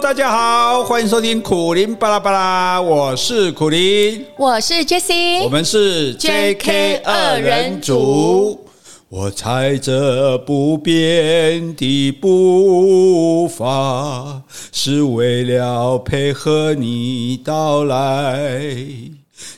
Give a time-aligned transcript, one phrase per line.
[0.00, 8.64] 大家好，欢迎收听苦林巴拉巴拉，我是苦林，我是 Jessie，我们是 JK 二人组。
[9.08, 14.40] 我踩着不变的步伐，
[14.70, 18.38] 是为了配合你到来。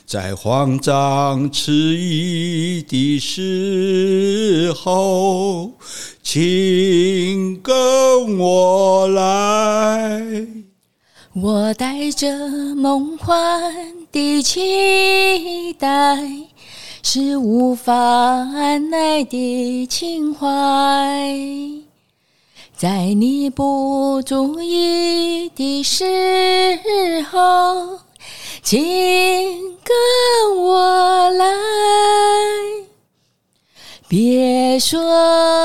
[0.05, 5.71] 在慌张迟疑的时候，
[6.21, 10.47] 请跟我来。
[11.33, 13.73] 我带着梦幻
[14.11, 15.87] 的期待。
[17.03, 20.47] 是无法按捺的情怀，
[22.77, 26.05] 在你不注意的时
[27.31, 27.99] 候，
[28.63, 28.79] 请
[29.83, 29.91] 跟
[30.57, 31.45] 我来。
[34.07, 35.01] 别说，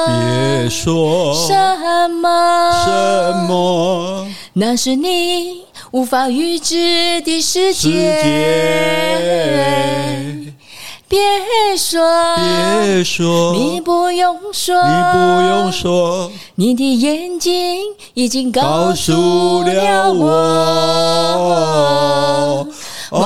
[0.07, 1.35] 别说。
[1.47, 7.91] 什么，什么，那是你无法预知的世界。
[7.91, 7.93] 世
[8.25, 8.33] 界。
[11.09, 11.21] 别
[11.77, 17.81] 说，别说，你不用说，你不用说，你的眼睛
[18.15, 21.47] 已经告诉了我。
[23.11, 23.23] 哦，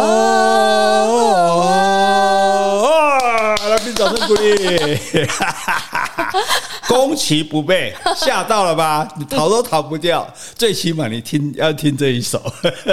[3.69, 4.57] 来宾掌声鼓励。
[6.89, 9.07] 攻其不备，吓到了吧？
[9.17, 12.43] 你逃都逃不掉，最起码你听要听这一首。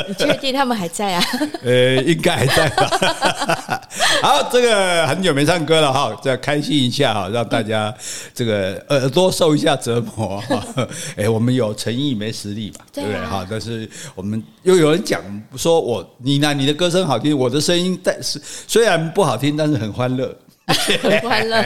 [0.07, 1.23] 你确定他们还在啊？
[1.63, 3.81] 呃，应该还在吧。
[4.21, 7.93] 好，这个很久没唱歌了哈，再开心一下哈，让大家
[8.33, 10.87] 这个耳朵受一下折磨哈。
[11.15, 13.45] 哎，我们有诚意没实力嘛，对不对哈？
[13.49, 15.21] 但是我们又有人讲
[15.55, 20.35] 说我你呢，你的歌声好听，我的声音但是虽然不好听，但是很欢乐。
[20.67, 21.63] 很欢乐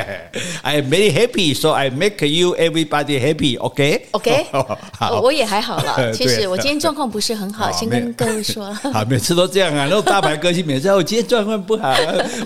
[0.64, 3.58] ，I'm very happy, so I make you everybody happy.
[3.58, 4.46] OK, OK，
[4.98, 6.12] 好，我也还好了。
[6.14, 8.72] 其实我今天状况不是很好，先跟各位说。
[8.94, 11.96] 好，每次都这样啊，那种大牌歌星每次我今天状况不好，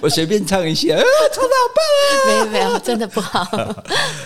[0.01, 2.09] 我随便唱一下，啊，唱的好棒啊！
[2.25, 3.43] 没有没有，真的不好。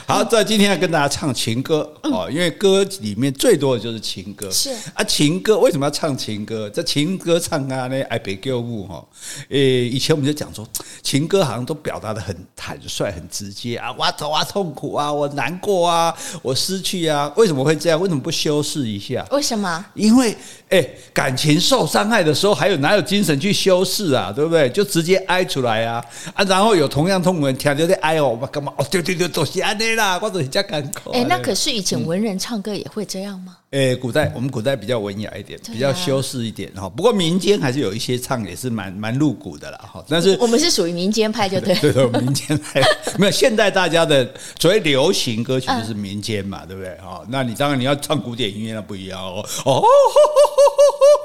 [0.06, 4.50] 好，在今天要跟大家唱情歌哦，因为歌里面最多的就是情歌。
[4.51, 6.69] 是啊，情歌为什么要唱情歌？
[6.69, 9.03] 这情歌唱啊，那爱别叫我哈。
[9.50, 10.63] 诶，以前我们就讲说，
[11.01, 12.19] 情歌好像都表达的。
[12.19, 13.94] 很坦率，很直接啊！
[13.97, 18.00] 我头啊，痛苦啊，我难过啊，我失去啊，为什么会这样？
[18.00, 19.25] 为什么不修饰一下？
[19.31, 19.85] 为什么？
[19.94, 20.35] 因为
[20.69, 24.31] 哎，感情受伤害的时候，还有哪有精神去修饰啊？
[24.35, 24.69] 对不对？
[24.69, 26.03] 就直接哀出来啊！
[26.34, 28.74] 啊，然后有同样痛苦人听着在哀哦，我干嘛？
[28.78, 31.12] 哦，对对对，都是安尼啦，我都是这样感觉。
[31.13, 33.58] 哎，那可是以前文人唱歌也会这样吗？
[33.72, 36.90] 诶，古代我们古代比较文雅一点，比较修饰一点哈。
[36.90, 40.03] 不过民间还是有一些唱也是蛮蛮露骨的啦哈。
[40.09, 41.75] 但是我们是属于民间派，就对。
[41.75, 42.81] 对 对，民间派
[43.19, 43.31] 没有。
[43.31, 44.28] 现在大家的
[44.59, 46.96] 所谓流行歌曲就是民间嘛，对不对？
[46.96, 49.46] 哈，那你当然你要唱古典音乐那不一样哦。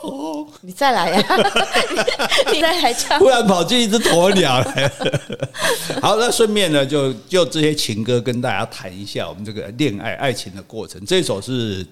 [0.03, 1.25] 哦， 你再来呀！
[2.53, 4.93] 你再来唱，突然跑进一只鸵鸟来。
[6.03, 11.03] 好，那顺便呢，就就这些情歌跟大家谈一下我们这个恋爱爱情的过程。
[11.07, 11.87] 这首是。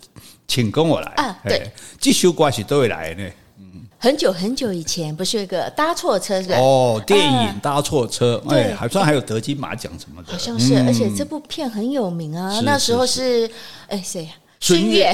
[0.47, 1.39] 请跟我来啊！
[1.45, 1.71] 对，
[2.01, 3.25] 这首歌是都会来呢。
[3.59, 6.57] 嗯，很久很久以前，不是有一个搭错车是吧？
[6.57, 10.77] 哦，电影搭错车，哎，还算还有得金马奖什么的，好像是。
[10.87, 13.51] 而且这部片很有名啊，那时候是
[13.89, 14.31] 哎谁呀？
[14.61, 15.13] 孙越，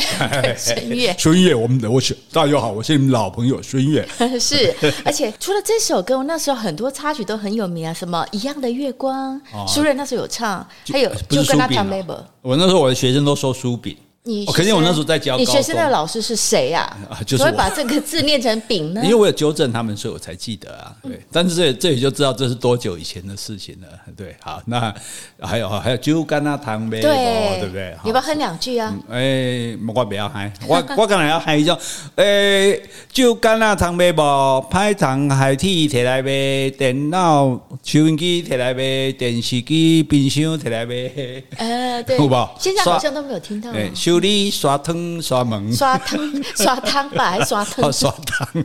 [0.58, 4.06] 孙越， 孙越， 我们的我是大家好，我是你们老朋友孙越。
[4.38, 4.74] 是，
[5.06, 12.18] 而且除了这首歌，我那时候很多插曲都很有名啊，什么一样的月光，苏芮那时候有唱，还有就跟他谈 label。
[12.42, 13.96] 我那时候我的学生都说书饼。
[14.28, 16.94] 你肯定我那时候在教，你学生的老师是谁呀？
[17.26, 19.00] 就是会把这个字念成饼呢？
[19.02, 20.94] 因为我有纠正他们，所以我才记得啊。
[21.02, 23.88] 对，但是这这里就知道这是多久以前的事情了。
[24.14, 24.94] 对，好，那
[25.40, 27.96] 还有还有酒干那糖呗，对不对？
[28.04, 28.94] 你要不要哼两句啊？
[29.10, 31.78] 哎，我不要嗨，我 我刚才要嗨一下。
[32.16, 32.78] 哎，
[33.10, 34.22] 酒干那糖呗不？
[34.70, 41.42] 派糖海铁摕来呗，电脑收音机摕来呗，电视机冰箱摕来呗。
[41.56, 42.18] 呃，对，
[42.58, 43.70] 现在好像都没有听到。
[44.20, 46.18] 你刷汤刷门，刷汤
[46.56, 47.92] 刷汤吧，还刷汤？
[47.92, 48.64] 刷汤。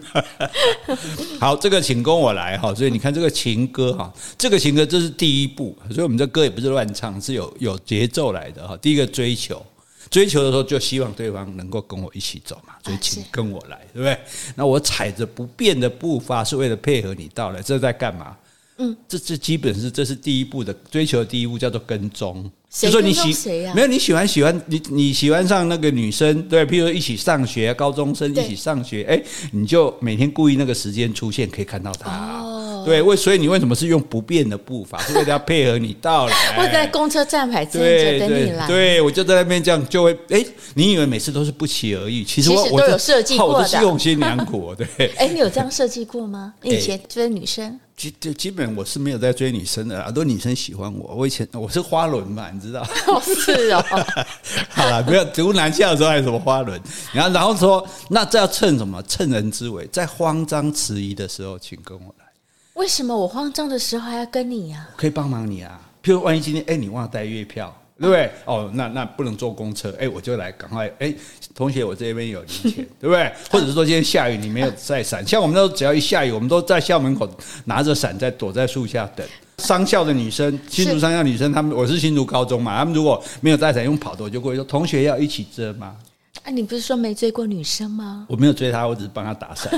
[1.40, 2.74] 好，这个请跟我来哈。
[2.74, 5.78] 所以你看这个情歌哈，这个情歌这是第一步。
[5.90, 8.78] 所以我们这歌也不是乱唱，是有有节奏来的哈。
[8.78, 9.64] 第一个追求，
[10.10, 12.74] 追求的时候就希望对方能够跟我一起走嘛。
[12.84, 14.18] 所以请跟我来，对不对？
[14.56, 17.62] 那我踩着不变的步伐，是为了配合你到来。
[17.62, 18.36] 这在干嘛？
[18.78, 22.50] 嗯，这这基本是这是第一步的追求的第一步，叫做跟踪。
[22.76, 29.22] 就说你喜没有你喜欢喜欢你你喜欢上那个女生对，譬如说一起上学，高中生一起上学，哎，
[29.52, 32.10] 你就每天故意那个时间出现，可以看到她。
[32.10, 34.98] 哦，对，为所以你为什么是用不变的步伐？
[35.04, 36.34] 是为了要配合你到来。
[36.58, 38.66] 我在公车站牌等你来。
[38.66, 40.44] 对，我就在那边这样，就会哎，
[40.74, 42.24] 你以为每次都是不期而遇？
[42.24, 44.74] 其实我都有设计过的，我都是用心良 苦。
[44.76, 46.56] 对，哎，你有这样设计过吗？
[46.64, 47.80] 你以前追女生？
[47.96, 51.16] 基基基本我是没有在追女生的，很多女生喜欢我。
[51.16, 52.84] 我以前我是花轮嘛，你知道？
[53.22, 53.86] 是哦。
[54.70, 56.80] 好了，不要读男校的时候还有什么花轮？
[57.14, 59.02] 然后然后说，那这要趁什么？
[59.04, 62.26] 趁人之危，在慌张迟疑的时候，请跟我来。
[62.74, 64.90] 为什么我慌张的时候还要跟你呀？
[64.98, 65.80] 可以帮忙你啊。
[66.04, 67.74] 譬如万一今天哎，你忘了带月票。
[68.04, 68.30] 对不对？
[68.44, 71.14] 哦，那那不能坐公车，哎，我就来赶快，哎，
[71.56, 73.32] 同学，我这边有零钱，对不对？
[73.50, 77.30] 或者是说今天下雨，你没有带伞，像我们都只要一下雨，我们都在校门口
[77.64, 79.26] 拿着伞，在躲在树下等。
[79.60, 85.96] 商校的女生，新竹商校女生，她们我是新竹高中嘛，她们如果没有带伞，用跑的，我就过去说，同学要一起遮吗？
[86.44, 88.26] 啊，你不是说没追过女生吗？
[88.28, 89.72] 我没有追她，我只是帮她打伞。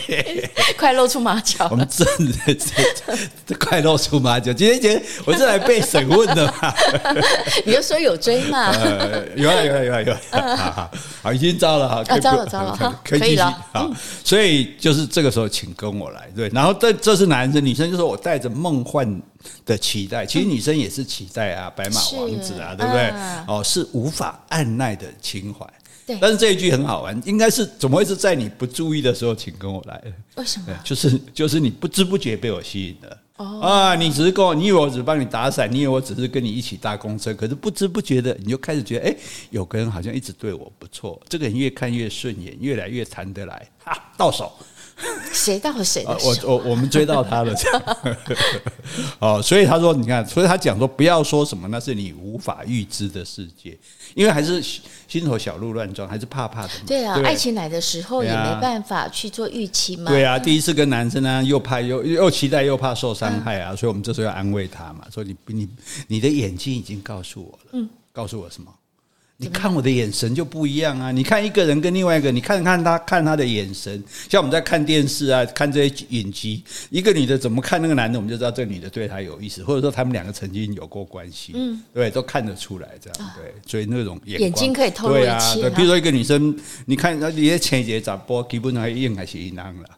[0.76, 1.66] 快露出马脚！
[1.72, 2.54] 我们真的
[3.46, 4.52] 这快露出马脚！
[4.52, 6.74] 今天今天我是来被审问的嘛？
[7.64, 8.70] 你就说有追嘛？
[9.34, 10.56] 有啊有啊有啊有啊！
[10.56, 10.90] 好好
[11.22, 13.42] 好，已经招了哈，啊招了招了，可以继续
[13.72, 13.90] 好。
[14.22, 16.28] 所以就是这个时候，请跟我来。
[16.36, 19.20] 对，然后这这是男生，女生就是我带着梦幻
[19.64, 23.10] 的期待，其实女生也是期待啊，白马王子啊，对不对？
[23.46, 25.66] 哦，是无法按耐的情怀。
[26.20, 30.02] 但是这一句很好玩，应该是怎么会是在你不注意的时候，请跟我来？
[30.36, 30.66] 为什么？
[30.84, 33.18] 就是就是你不知不觉被我吸引了。
[33.36, 39.16] 哦啊，你只是跟我，你以为我只是帮你打伞，你以为我只是跟你一起搭公车，可是不知不觉的，你就开始觉得，哎，
[39.50, 44.52] 有个人好像一直对我不错，这个人越看越顺眼，越来越谈得来，哈，到手。
[45.32, 47.82] 谁到谁的我我我们追到他了，这样
[49.20, 53.78] 哦，所以他说，你看，所以他讲说，不要说什么那是你无法预知的世界，
[54.14, 54.60] 因为还是
[55.06, 56.70] 心头小鹿乱撞，还是怕怕的。
[56.86, 60.10] 对啊，爱情来的时候也没办法去做预期嘛。
[60.10, 65.68] 对啊，第一次跟男生呢，又怕又又期待又怕受伤害啊，所以我们这时候要安慰他嘛，说你你
[66.08, 68.72] 你的眼睛已经告诉我了，嗯，告诉我什么？
[69.40, 71.12] 你看我的眼神就不一样啊！
[71.12, 85.54] 你看一个人跟另外一个，你看看他看他的眼神，像我们在看电视啊，看这些影集，一个女的怎么看那个男的，我们就知道这个女的对他有意思，或者说他们两个曾经有过关系，嗯，对，都看得出来这样，对，所以那种眼眼睛可以透露一切啊。
[85.54, 89.88] 对，比如说一个女生，你看那你前一节咋播，基本上应该是一样了。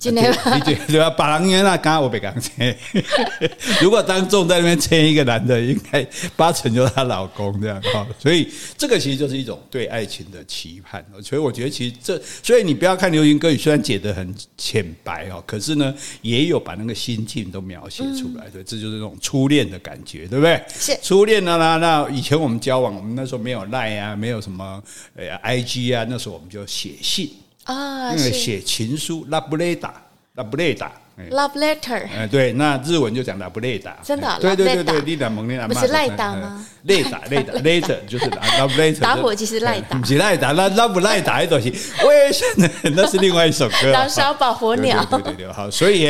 [0.00, 0.32] 今天
[0.64, 1.10] 对 对吧？
[1.10, 2.76] 把人缘那刚刚我被刚切。
[3.82, 6.06] 如果当众在那边牵一个男的，应该
[6.36, 8.06] 八成就是她老公这样哈。
[8.16, 11.04] 所以这个其实就是一种对爱情的期盼。
[11.20, 15.92] 所以我觉得其实这，所以你不要看流行歌曲，虽然写得很浅白哦，可是呢，
[16.22, 18.48] 也有把那个心境都描写出来。
[18.52, 20.62] 所以这就是那种初恋的感觉，对不对？
[20.78, 21.76] 是初恋的啦。
[21.78, 24.80] 那以前我们交往，我们那时候没有 Line 啊，没有什么
[25.16, 27.28] 呃 IG 啊，那时候我们就写信。
[27.68, 36.66] 啊，那个写情书，love letter，love letter，love letter，哎，对，那日文就讲 love letter， 真的，对对对对，你俩蒙你俩， 不是赖打吗？
[36.84, 41.68] 赖打赖打 letter 就是 love letter，打火机是赖打，不是赖打，那 love 赖打的东西，
[42.06, 42.66] 为什么？
[42.96, 46.08] 那是另外一首歌，燃烧吧火鸟，对对对，好，所以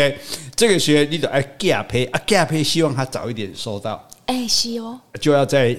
[0.54, 5.76] 这个学你得哎 gap 配啊 gap，希望他早一点收到，哎，是哦，就要在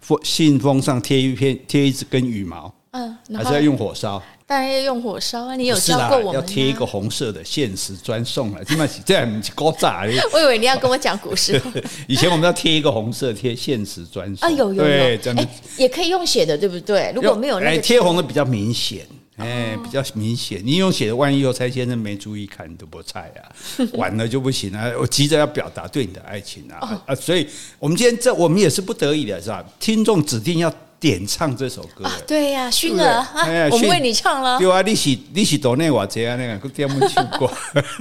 [0.00, 4.22] 封信封上贴一片贴一根羽毛，嗯，还是要用火烧。
[4.50, 5.54] 当然要用火烧啊！
[5.54, 6.34] 你有教过我们？
[6.34, 10.02] 要贴一个红色的限时专送了，这么这样高炸！
[10.34, 11.62] 我以为你要跟我讲故事。
[12.08, 17.12] 以前我们要贴一个红色贴限时专送啊，有有有，哎，也可以用写的，对不对？
[17.14, 20.60] 如果没有那个贴红的比较明显，哎，比较明显。
[20.64, 23.46] 你用写的，万一有蔡先生没注意看，都不菜啊，
[23.94, 24.90] 晚了就不行啊！
[24.98, 27.14] 我急着要表达对你的爱情啊啊！
[27.14, 27.46] 所以
[27.78, 29.64] 我们今天这我们也是不得已的，是吧？
[29.78, 30.74] 听众指定要。
[31.00, 33.26] 点唱这首歌，对呀，熏儿啊，
[33.72, 34.58] 我们为你唱了。
[34.58, 37.50] 对啊，你是你是多内瓦这样那个，跟他们唱过。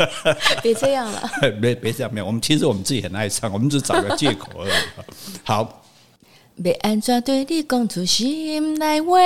[0.62, 2.26] 别这样了， 别别这样，没有。
[2.26, 4.72] 我们其实我们自己很爱唱，我们只找个借口而已。
[5.44, 5.84] 好。
[6.62, 9.18] 要安怎对你讲出心内话？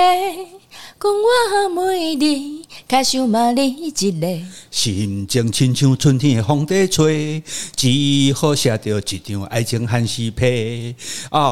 [1.00, 4.26] 讲我每日开想骂你一个，
[4.70, 7.42] 心情亲像春天的风在吹，
[7.76, 7.88] 只
[8.34, 10.94] 好写着一张爱情汉诗批。
[11.30, 11.44] 啊啊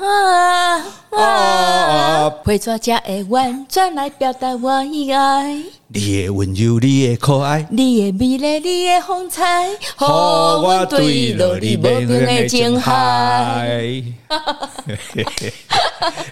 [0.00, 0.84] 啊
[1.16, 2.28] 啊！
[2.42, 5.62] 会怎才会婉转来表达我的爱？
[5.86, 14.02] 你的温柔，你的可爱，你的美丽，你的风采，让我对了你无边的情海。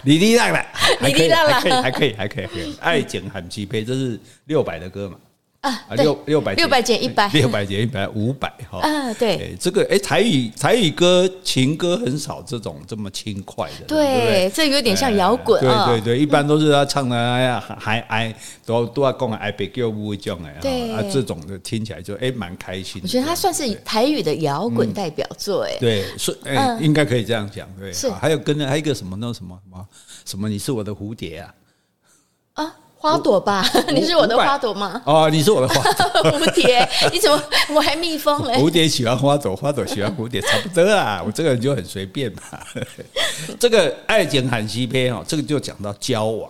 [0.03, 0.65] 你你让了，
[0.99, 2.75] 还可以，还可以，还可以，还可以。
[2.79, 5.17] 爱情很匹配，这是六百的歌嘛？
[5.63, 8.79] 啊，六六百六百减一百， 六百减一百五百哈。
[8.79, 15.61] 啊，对，这个哎，台语台语歌情歌很少这种这么轻快的，对，这有点像摇滚。
[15.61, 23.01] 对对对，一般都是他唱的哎呀，还哎都都要讲哎别叫不这样哎，对啊，这种的听起来就哎蛮开心。
[23.01, 27.93] 我觉得他算是台语的摇滚代表作哎，对，是哎，应该可以这样讲，对。
[27.93, 29.87] 是，还有跟着还有一个什么那什么什么
[30.25, 31.53] 什么，你是我的蝴蝶啊。
[32.55, 35.01] 啊，花朵吧，你是我的花朵吗？
[35.05, 36.31] 哦，你是我的花朵。
[36.31, 37.37] 蝴蝶，你怎么
[37.75, 38.53] 我还蜜蜂嘞？
[38.55, 41.21] 蝴蝶喜欢花朵，花朵喜欢蝴蝶，差不多啊。
[41.27, 42.41] 我这个人就很随便嘛。
[43.59, 46.49] 这个爱情罕稀篇哦，这个就讲到交往。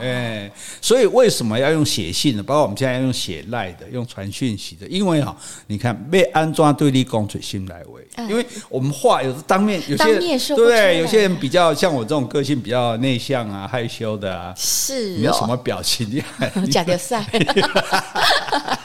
[0.00, 2.42] 哎，所以为什么要用写信呢？
[2.42, 16.22] 包括我们现在要用写赖的，用传讯息的，因为哈，你看被安装对立公嘴信来为，因为我们话有时当面有些对，有些人比较像我这种个性比较内向啊、害羞的啊，是你有什么表情？
[16.70, 17.24] 假的赛，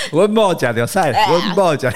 [0.12, 1.92] 我冒假的赛，我冒假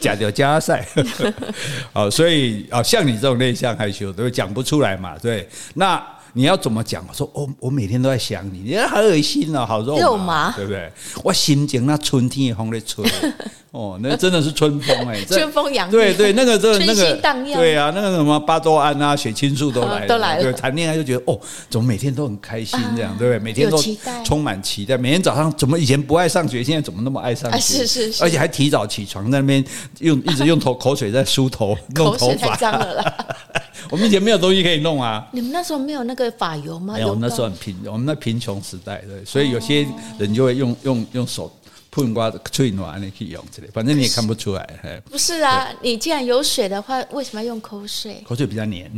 [0.00, 0.86] 假的加赛，
[1.92, 6.02] 好，所以啊，像你这种内向害羞，都讲不出来嘛，对，那。
[6.32, 7.04] 你要怎么讲？
[7.08, 10.90] 我说，我我每天都在想你，你好恶心哦，好肉麻，对不对？
[11.24, 13.04] 我心情那春天的风在吹，
[13.72, 20.42] 哦，那真的是春风哎，春风洋溢，对对，那个这那个，对对啊，那个什么巴多胺啊、血清素都来了，都来了。
[20.42, 23.38] 对，谈恋爱就觉得哦，怎么每天都很开心这样，对不对？
[23.38, 23.76] 每天都
[24.24, 27.58] 充满期待，每天早上怎么以前不爱上学，现在怎么那么爱上学？
[27.58, 29.64] 是是是，而且还提早起床，在那边
[30.00, 33.14] 用一直用头口水在梳头 弄头发，太脏了啦。
[33.90, 35.28] 我们以前没有东西可以弄啊！
[35.32, 36.94] 你们那时候没有那个发油吗？
[36.94, 39.86] 没有，我们那时候很贫，我们那贫穷时代，对，所以有些
[40.18, 41.54] 人就会用用用手。
[41.92, 45.02] 喷瓜子吹暖你可以用之类，反正你也看不出来。
[45.10, 48.22] 不是啊，你既然有水的话，为什么要用口水？
[48.24, 48.88] 口水比较黏，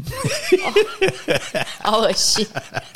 [1.80, 2.46] 好恶心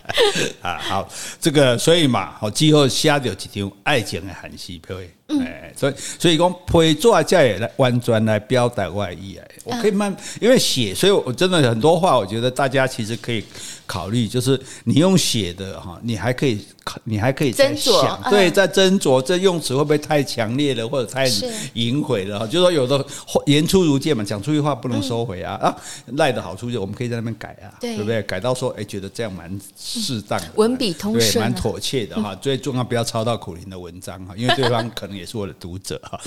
[0.60, 0.76] 啊！
[0.82, 1.08] 好，
[1.40, 4.78] 这个所以嘛，好，之后写掉一张爱情的罕稀
[5.26, 5.40] 篇。
[5.40, 9.48] 哎，所以所以讲配作家也来完全来表达我的意哎。
[9.64, 13.44] 我可以慢，因为写，所以我真的很多话，我觉得大家其实可以
[13.84, 16.64] 考虑，就是你用写的哈，你还可以。
[17.02, 21.26] 你还可以再想，对，再斟酌，这用词会不会太强烈了，或者太
[21.74, 22.46] 淫秽了？
[22.46, 23.04] 就是说有的
[23.46, 25.76] 言出如剑嘛，讲出去话不能收回啊啊！
[26.12, 28.22] 赖的好处就是我们可以在那边改啊，对不对？
[28.22, 32.36] 改到说，哎，觉得这样蛮适当的，文笔通顺，蛮妥切的哈。
[32.36, 36.20] 最重要不要抄到苦苓的文章哈，因为对方 可能也是我的读者哈。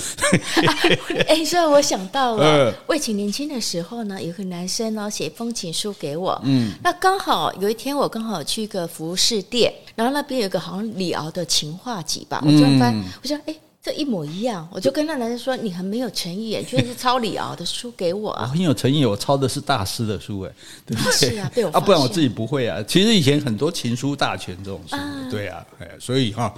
[1.28, 18.42] 哎，所以我想到了， 魏晴年轻的时候呢，有个男生呢写一封情书给我，嗯，那刚好有一天我刚好去一个服饰店，然后那边有个好像李敖的情话集吧，我就翻，我说哎，这一模一样，我就跟那男生说，你很没有诚意，居然是抄李敖的书给我啊！
[18.42, 20.52] 我很有诚意，我抄的是大师的书，哎，
[20.84, 21.12] 对不对？
[21.12, 22.82] 是啊， 被我啊，不然我自己不会啊。
[22.86, 24.96] 其实以前很多情书大全这种书，
[25.30, 26.52] 对啊，哎，所以哈，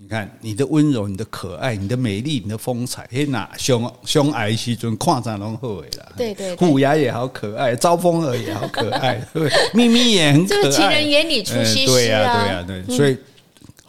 [0.00, 13.16] 你看你的温柔，你的可爱，你的美丽，你的风采，嘿，哪胸胸矮西尊跨上龙后尾了，对对，虎牙也好可爱，招风耳也好可爱， 对，咪咪也很可爱，情人眼里出西施啊，对呀对呀对，所以。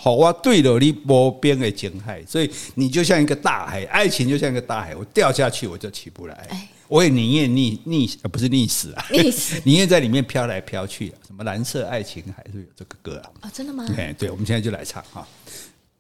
[0.02, 13.28] 好啊，对了，你无边的惊海，所以你就像一个大海，爱情就像一个大海，我掉下去我就起不来，唉我也宁愿溺溺，呃，不是溺死啊，溺死， 宁愿在里面飘来飘去，什么蓝色爱情海是有这个歌啊？
[13.42, 13.86] 啊，真的吗？
[13.98, 15.28] 哎，对，我们现在就来唱哈，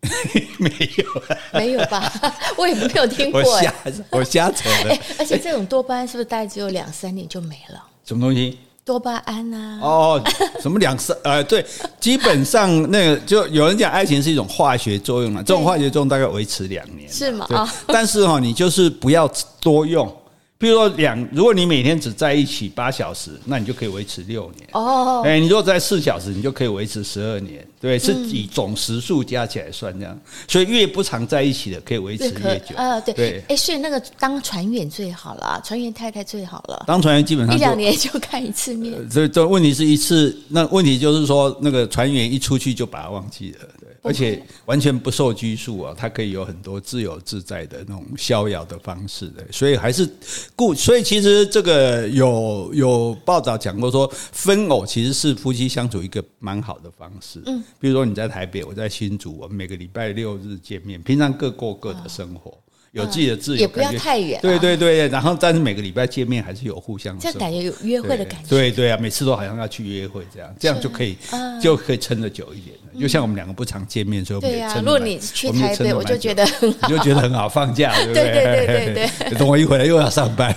[0.57, 2.11] 没有，没有吧？
[2.57, 3.73] 我也没有听过，我瞎，
[4.09, 4.97] 我瞎扯的。
[5.19, 7.83] 而且这种多巴胺是不是大概只有两三年就没了？
[8.05, 8.57] 什么东西？
[8.85, 9.79] 多巴胺啊！
[9.83, 10.23] 哦，
[10.59, 11.63] 什么两三呃，对，
[11.99, 17.45] 基本上那个就有人讲爱情是一种化学作用了，这种化学作用大概维持两年，是吗？
[17.47, 17.57] 对，
[17.93, 19.29] 但是哈，你就是不要
[19.59, 20.11] 多用。
[20.61, 24.67] 比如说两，如果你每天只在一起八小时，那你就可以维持六年。
[24.73, 27.65] 哦，哎，你如果在四小时，你就可以维持十二年。
[27.79, 30.19] 对，是以总时数加起来算这样。
[30.49, 32.75] 所以越不常在一起的，可以维持越久。
[32.75, 33.41] 呃，对。
[33.47, 36.83] 哎，所以那个当船员最好了，船员太太最好了。
[36.85, 38.93] 当船员基本上一两年就看一次面。
[39.09, 43.59] 所以这问题是一次，那问题就是说，那个船员一出去就把他忘记了。
[44.01, 50.09] 而且完全不受拘束啊，他可以有很多自由自在的那种逍遥的方式的，所以还是
[50.55, 57.41] 故，所以其实这个有有报道讲过说，分偶其实是夫妻相处一个蛮好的方式。
[57.45, 62.57] 嗯，比如说你在台北，我在新竹，我们每个礼拜六日见面，平常各过各的生活。
[62.91, 64.39] 有自己的自由，也不要太远。
[64.41, 68.49] 对对对，然后但是每个礼拜见面还是有互相，这感觉有约会的感觉。
[68.49, 71.15] 对对啊，每次都好像要去约会这样，这样就可以
[71.61, 72.75] 就可以撑得久一点。
[72.99, 74.83] 就像我们两个不常见面，所以我们也撑。
[74.83, 78.23] 如果你去台北，我就觉得很好，你就觉得很好，放假对不对？
[78.23, 79.37] 对对对对对。
[79.37, 80.55] 等我一回来又要上班，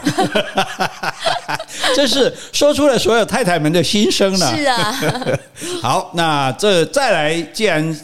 [1.95, 4.57] 这是说出了所有太太们的心声了。
[4.57, 4.93] 是啊。
[5.81, 7.97] 好，那这再来，既然。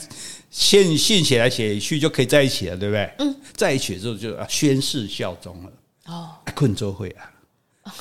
[0.50, 3.08] 信信写来写去就可以在一起了，对不对？
[3.18, 5.70] 嗯，在一起之后就要宣誓效忠了。
[6.06, 7.30] 哦，困州会啊，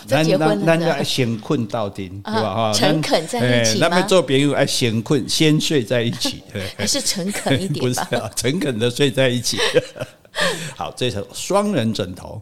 [0.08, 2.56] 那那那要先困到底，对吧？
[2.56, 3.88] 哈，诚恳在一起吗？
[3.88, 6.44] 那边做朋友爱先困，先睡在一起，
[6.78, 9.58] 还是诚恳一点 不是啊，诚恳的睡在一起。
[10.76, 12.42] 好，这是双人枕头。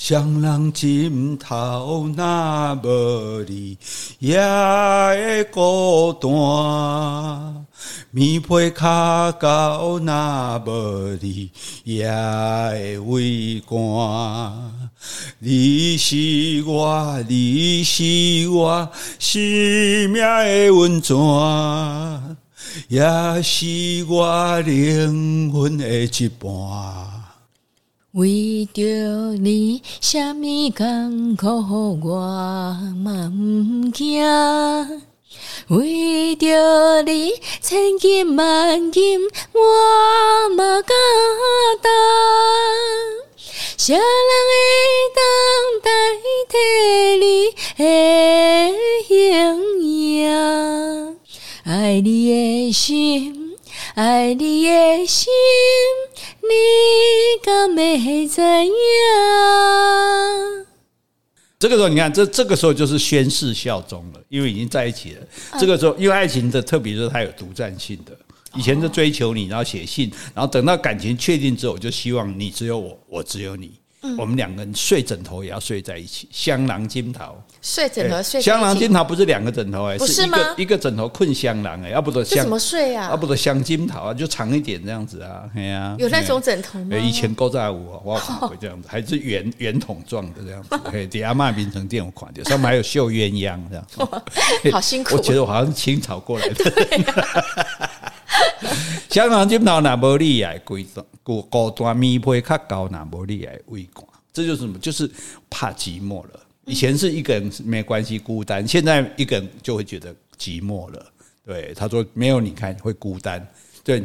[0.00, 3.76] 双人枕头若无你，
[4.20, 7.66] 也会孤单；
[8.12, 11.50] 棉被卡高若无你，
[11.82, 14.72] 也会畏寒。
[15.40, 18.88] 你是我，你是我
[19.18, 19.40] 生
[20.10, 21.16] 命的温泉，
[22.86, 23.02] 也
[23.42, 27.17] 是我灵魂的一半。
[28.18, 28.82] 为着
[29.34, 31.46] 你，什么艰苦
[32.02, 34.24] 我嘛不惊；
[35.68, 39.20] 为着你，千金万金
[39.52, 40.96] 我嘛敢
[41.80, 41.92] 担。
[43.76, 44.50] 谁人会
[45.14, 45.22] 当
[45.84, 45.88] 代
[46.50, 46.58] 替
[47.22, 47.80] 你的
[49.06, 49.14] 形
[50.26, 51.14] 象？
[51.64, 52.08] 爱你
[52.66, 53.47] 的心，
[53.98, 55.28] 爱你的心。
[56.40, 56.48] 你
[57.42, 58.74] 敢没怎样？
[61.58, 65.26] 这个时候，你看，这这个时候就是宣誓效忠了，因为已经在一起了。
[65.58, 68.16] 这个时候，因为爱情的特别是它有独占性的。
[68.54, 73.72] 以前是追求你，然后写信，然后等到感情确定之后，我就希望你只有我，我只有你。
[74.02, 78.40] 嗯、我们两个人睡枕头也要睡在一起，香囊金桃睡枕头睡。
[78.40, 80.38] 香囊金桃不是两个枕头哎，不是吗？
[80.56, 83.08] 一个枕头困香囊哎，要不得香怎么睡啊？
[83.10, 86.96] 要不得香金桃啊，就长一点这样子啊，哎呀，有那种枕头吗？
[86.96, 88.16] 以前古早有啊，我
[88.48, 93.84] 会这样子，还是圆圆筒状的这样子， 哎，底下卖名成店我款的，上面还有绣鸳鸯这样，
[94.70, 95.16] 好辛苦。
[95.16, 96.54] 我觉得我好像是清朝过来的。
[99.10, 100.86] 双人枕头哪无厉害贵
[101.22, 104.04] 高高端米配较高哪无你爱畏寒。
[104.32, 104.78] 这就是什么？
[104.78, 105.10] 就是
[105.48, 106.40] 怕寂寞了。
[106.66, 111.06] 以前是一个人没关系，孤单；现在一个人就会觉得寂寞了。
[111.44, 113.44] 对，他说没有你看会孤单，
[113.82, 114.04] 对，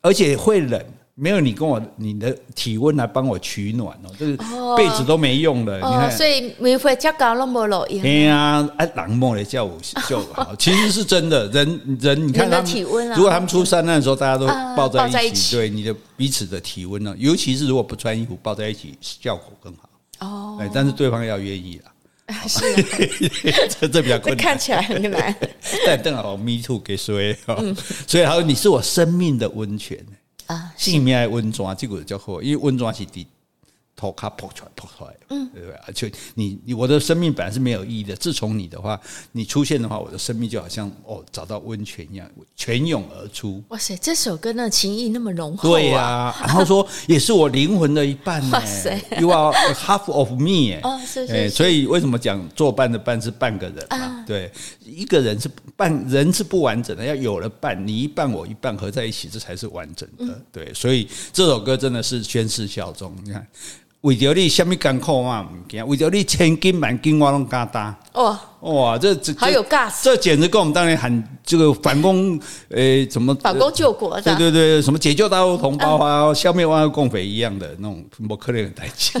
[0.00, 0.82] 而且会冷。
[1.20, 5.80] 没有你跟我，你的体温来帮我取暖哦，这个被子都没用了。
[5.80, 7.84] 哦、你看，所以棉被加高那么了。
[7.88, 9.76] 对呀，哎，冷漠的叫我
[10.08, 11.48] 就好， 其实是真的。
[11.48, 19.88] 人人，你看他们，体温啊、如果他们出山难的时候，大家都抱在一起，呃、一起对你的彼此的体温呢，尤其是如果不穿衣服抱在一起，效果更好。
[20.20, 21.90] 哦，哎，但是对方要愿意了。
[22.46, 22.76] 是、啊，
[23.80, 25.34] 这这比较困难，看起来很难。
[25.84, 27.36] 但正好 me too 给谁？
[27.48, 27.74] 嗯、
[28.06, 29.98] 所以他说你是我生命的温泉。
[30.48, 33.26] 啊，性命爱温泉，这个就好，因为温泉是伫
[33.94, 35.78] 涂骹扑出来扑出来，嗯，对不对？
[35.86, 39.00] 而且你你我的生命本来是没有意义的，自从你的话，
[39.32, 43.62] 你出现的话，我的生命就好像哦找到温泉一样，泉涌而出。
[43.68, 46.34] 哇塞，这首歌那情意那么浓厚，对呀。
[46.40, 48.58] 然后说也是我灵魂的一半呢。
[48.58, 51.50] 哇塞，You are half of me，哦，是是。
[51.50, 54.24] 所以为什么讲做伴的伴是半个人嘛？
[54.26, 54.50] 对，
[54.84, 60.40] 一个人是半人是不完整的，要有了伴，你一半我一半合在一起，这才是完整的。
[60.52, 63.14] 对，所以这首歌真的是宣誓效忠。
[63.24, 63.46] 你看。
[64.02, 67.94] 为着你什么艰苦嘛不惊，为着你千金万金我拢敢担。
[68.14, 72.40] 哇哇，这这好有 gas，这简直跟我们当年喊这个反攻，
[72.70, 74.20] 诶，什么反攻救国？
[74.20, 79.16] 对对对，什么解救大陆同胞啊，消灭万恶共匪一样的那种不可能的代志，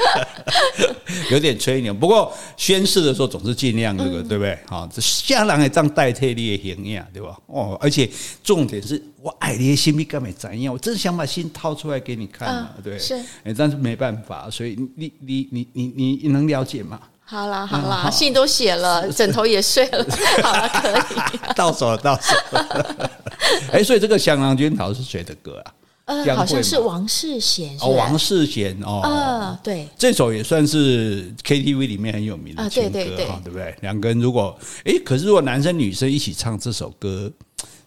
[1.30, 1.92] 有点吹牛。
[1.92, 4.58] 不过宣誓的时候总是尽量这个，对不对？
[4.66, 7.36] 好，这双人也当代替你的形象，对吧？
[7.46, 8.08] 哦，而且
[8.42, 10.72] 重点是我爱你的心，你干嘛怎样？
[10.72, 13.22] 我真想把心掏出来给你看嘛，对，是，
[13.58, 16.98] 但是没办法，所以你你你你你你能了解吗？
[17.28, 20.06] 好啦好啦，信都写了，枕头也睡了，
[20.42, 20.90] 好了可
[21.34, 23.10] 以， 到手了到手了。
[23.72, 25.74] 哎，所以这个《香囊君桃》是谁的歌啊？
[26.04, 33.74] 呃，好像是王世贤哦，王世贤哦，呃，对，这首也算是 KTV 里面很有名的情歌哈，对不对？
[33.80, 37.28] 两个人如果哎，可是如果男生女生一起唱这首歌，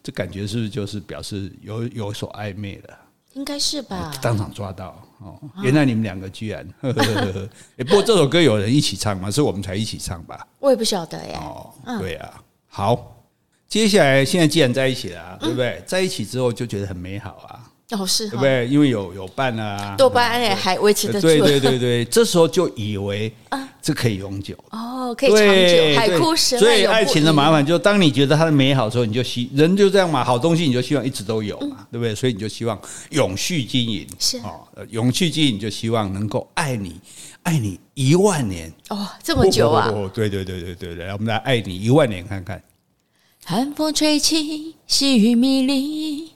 [0.04, 2.98] 这感觉是不是就是表示有有所暧昧了？
[3.36, 5.02] 应该是吧，当场抓到。
[5.20, 7.50] 哦，原来你们两个居然，呵呵呵呵。
[7.84, 9.30] 不过这首歌有人一起唱吗？
[9.30, 10.48] 是我们才一起唱吧？
[10.60, 11.34] 我也不晓得耶。
[11.36, 12.42] 哦，对啊。
[12.68, 13.26] 好，
[13.68, 15.84] 接下来现在既然在一起了，对不对？
[15.86, 17.69] 在一起之后就觉得很美好啊。
[17.92, 18.68] 哦，是，对不对？
[18.68, 21.28] 因为有有伴啊，多巴胺也还维持得住。
[21.28, 24.56] 对对对对， 这时候就以为啊，这可以永久。
[24.70, 26.64] 哦，可以长久，海枯石烂。
[26.64, 32.14] 所以爱情的麻烦，就当你觉得它的美好的时候，你就希人就这样嘛，好东西你就希望一直都有嘛，对不对？
[32.14, 34.06] 所以你就希望永续经营。
[34.20, 36.96] 是哦，永续经营你就希望能够爱你，
[37.42, 38.72] 爱你一万年。
[38.90, 39.88] 哦，这么久啊？
[39.92, 42.62] 哦，对对对对对对，我们来爱你一万年看看。
[43.46, 46.30] 寒风吹起，细雨迷离，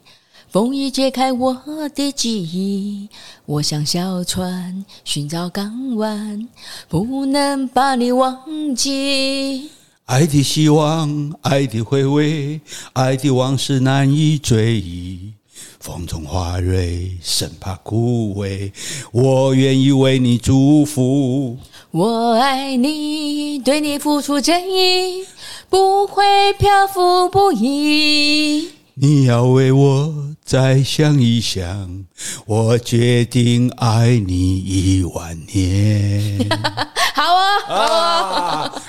[0.54, 1.60] 风雨解开我
[1.96, 3.08] 的记忆。
[3.44, 6.48] 我像小船寻找港湾，
[6.88, 8.38] 不能把你忘
[8.76, 9.68] 记。
[10.04, 12.60] 爱的希望，爱的回味，
[12.92, 15.32] 爱的往事难以追忆。
[15.80, 18.70] 风中花蕊，生怕枯萎。
[19.10, 21.58] 我愿意为你祝福。
[21.90, 25.24] 我爱你，对你付出真意，
[25.68, 26.22] 不会
[26.60, 28.68] 漂浮不已。
[28.96, 30.14] 你要为我
[30.44, 32.04] 再想一想，
[32.44, 36.38] 我决定爱你一万年。
[37.14, 38.82] 好啊，好啊。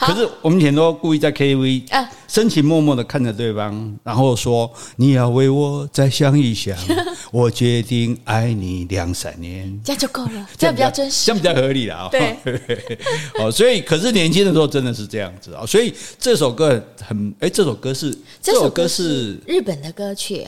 [0.00, 1.84] 可是我们以前都故意在 KTV
[2.28, 6.76] 深情默默的看着对方，然后说：“你要为我再想一想，
[7.32, 12.08] 我决定爱你两三年。”这样就够了，这样比较真实，这样比较合理了啊。
[12.10, 12.36] 对，
[13.40, 15.64] 哦，所以可是年轻的时候真的是这样子啊。
[15.64, 20.46] 所以这首歌很哎，这首歌是这首歌是日本的歌曲，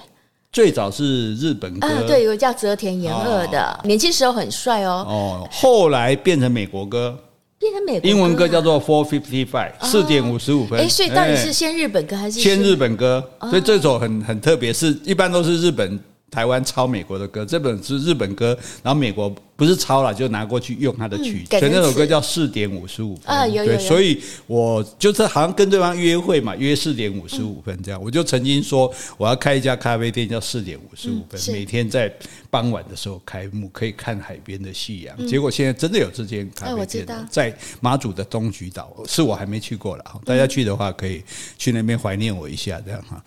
[0.52, 5.02] 最早是日本歌，对，有个叫泽田研二的，年轻时候很帅哦。
[5.08, 7.18] 哦，后来变成美国歌。
[7.58, 10.80] 变成美国英文歌叫做 Four Fifty Five，四点五十五分。
[10.80, 13.24] 哎，所以到底是先日本歌还是先日本歌？
[13.48, 15.98] 所以这首很很特别，是一般都是日本。
[16.32, 32.10] 台湾抄美国的歌，这本是日本歌，然后美国不是抄了，就拿过去用他的曲，嗯、所以那首歌叫四点五十五分啊，有有有，所以我就是好像跟对方约会嘛，约四点五十五分这样，嗯、我就曾经说我要开一家咖啡店叫四点五十五分，嗯、每天在
[32.48, 35.14] 傍晚的时候开幕，可以看海边的夕阳。
[35.18, 41.22] 嗯、结果现在真的有这间咖啡店，在马祖的东莒岛，是我还没去过了，大家去的话可以
[41.58, 43.22] 去那边怀念我一下，这样哈。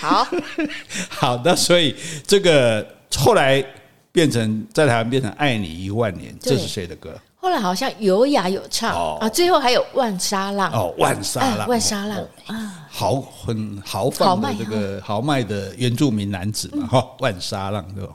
[0.00, 0.26] 好
[1.08, 1.94] 好的，所以
[2.26, 3.64] 这个后来
[4.12, 7.18] 变成在台湾变成《爱你一万年》，这是谁的歌？
[7.44, 18.14] 后来好像有雅有唱啊，最后还有万沙浪哦，万沙浪，万沙浪啊，豪很豪放的这个豪迈的原住民男子嘛哈，万沙浪对吧？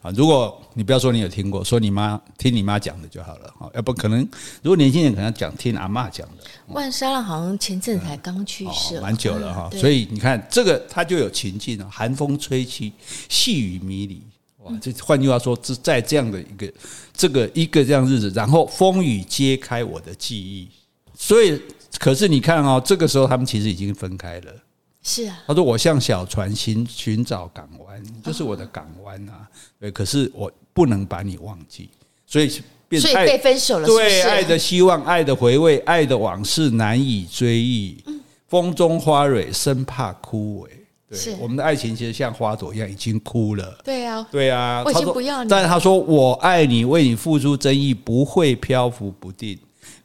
[0.00, 4.20] 啊，如果你不要说你有听过，说你妈听你妈讲的就好了哈，要不可能
[4.62, 6.44] 如果年轻人可能讲听阿嬷讲的。
[6.68, 12.92] 万沙浪好像前阵才刚去世，蛮久了哈，所以你看这个它就有情境啊，寒风吹起，
[13.28, 14.22] 细雨迷离。
[14.64, 16.70] 哇这换句话说，是在这样的一个
[17.18, 20.68] 这个一个这样日子，然后风雨揭开我的记忆。
[21.14, 21.60] 所以，
[21.98, 24.54] 可是你看哦，这个时候他们其实已经分开了。
[25.02, 29.48] 是啊，他说：“我像小船寻寻找港湾，就是我的港湾啊。”
[29.80, 31.90] 对，可是我不能把你忘记，
[32.24, 33.86] 所以变所以被分手了。
[33.86, 37.98] 对，爱的希望，爱的回味，爱的往事难以追忆。
[38.46, 40.70] 风中花蕊生怕枯萎。
[41.08, 43.78] 对，是我们的爱情其实像花朵一样，已经枯了。
[43.84, 44.82] 对啊，对啊。
[44.84, 45.48] 我已经不要你。
[45.48, 49.58] 但是他说：“我爱你，为你付出真意，不会漂浮不定。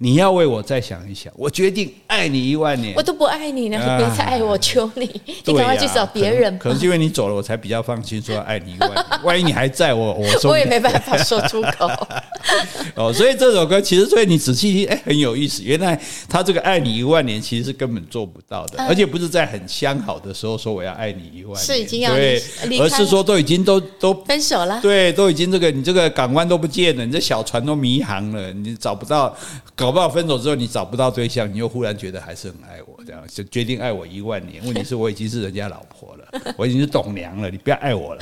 [0.04, 5.10] 你要为我再想一想，我决定爱你一万年。”我都不爱你了，你别再爱我，求你，
[5.46, 6.60] 你赶快去找别人。
[6.60, 9.06] 可能是因为你走了，我才比较放心说要爱你一万年。
[9.24, 11.89] 万一你还在我，我说我也没办法说出口。
[12.96, 15.63] 哦，所以这首歌其实，所以你仔细听，哎，很有意思。
[15.63, 22.44] 原来他这个爱你一万年，其实是根本做不到的，而且不是在很相好的时候说我要爱你一万年，是已经要对，
[22.78, 29.34] 而是说都已经都都分手了，对，都已经这个你这个港湾都不见了，你这小船都迷航了，你找不到，
[29.76, 34.62] 搞不好分手之后你找不到对象，你又忽然觉得还是很爱我，这样就决定爱我一万年。
[34.66, 36.28] 问题是我已经是人家老婆了，
[36.58, 38.22] 我已经是董娘了，你不要爱我了。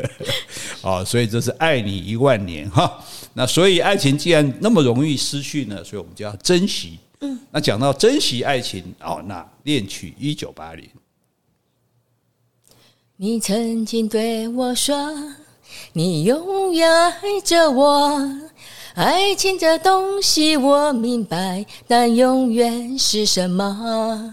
[0.82, 3.04] 哦，所以这是爱你一万年哈。
[3.34, 6.98] 那所以爱情既然那么容易失去呢，所以我们就要珍惜。
[7.20, 10.88] 嗯，那讲到珍惜爱情哦，那恋曲一九八零。
[13.16, 15.12] 你曾经对我说，
[15.92, 18.18] 你永远爱着我，
[18.94, 24.32] 爱情这东西我明白，但永远是什么？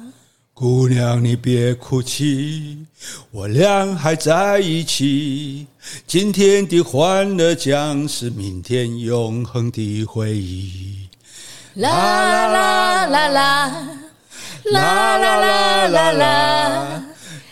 [0.53, 2.77] 姑娘，你别哭泣，
[3.31, 5.65] 我俩还在一起。
[6.05, 11.09] 今天的欢乐将是明天永恒的回忆。
[11.73, 13.87] 啦啦啦啦啦，
[14.65, 17.03] 啦啦啦啦啦，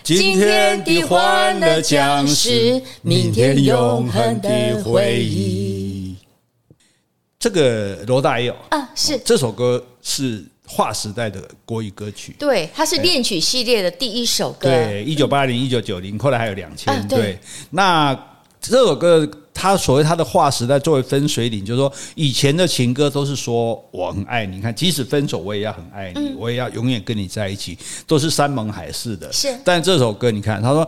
[0.04, 5.79] 今天的欢乐将是明天永恒的回忆。
[7.40, 10.46] 这个罗大佑啊，是这首歌是。
[10.72, 14.70] 划时代的国语歌曲，对，它是恋曲系列的第一首歌。
[14.70, 17.08] 对，一九八零、一九九零，后来还有两千。
[17.08, 17.40] 对，
[17.72, 18.14] 那
[18.62, 27.76] 这首歌，它所谓它的划时代，作为分水岭，就是说以前的情歌都是说我很爱你，你看即使分手我也要很爱你，我也要永远跟你在一起，
[28.06, 29.34] 都是山盟海誓的。
[29.34, 30.88] 是，但这首歌，你看，他说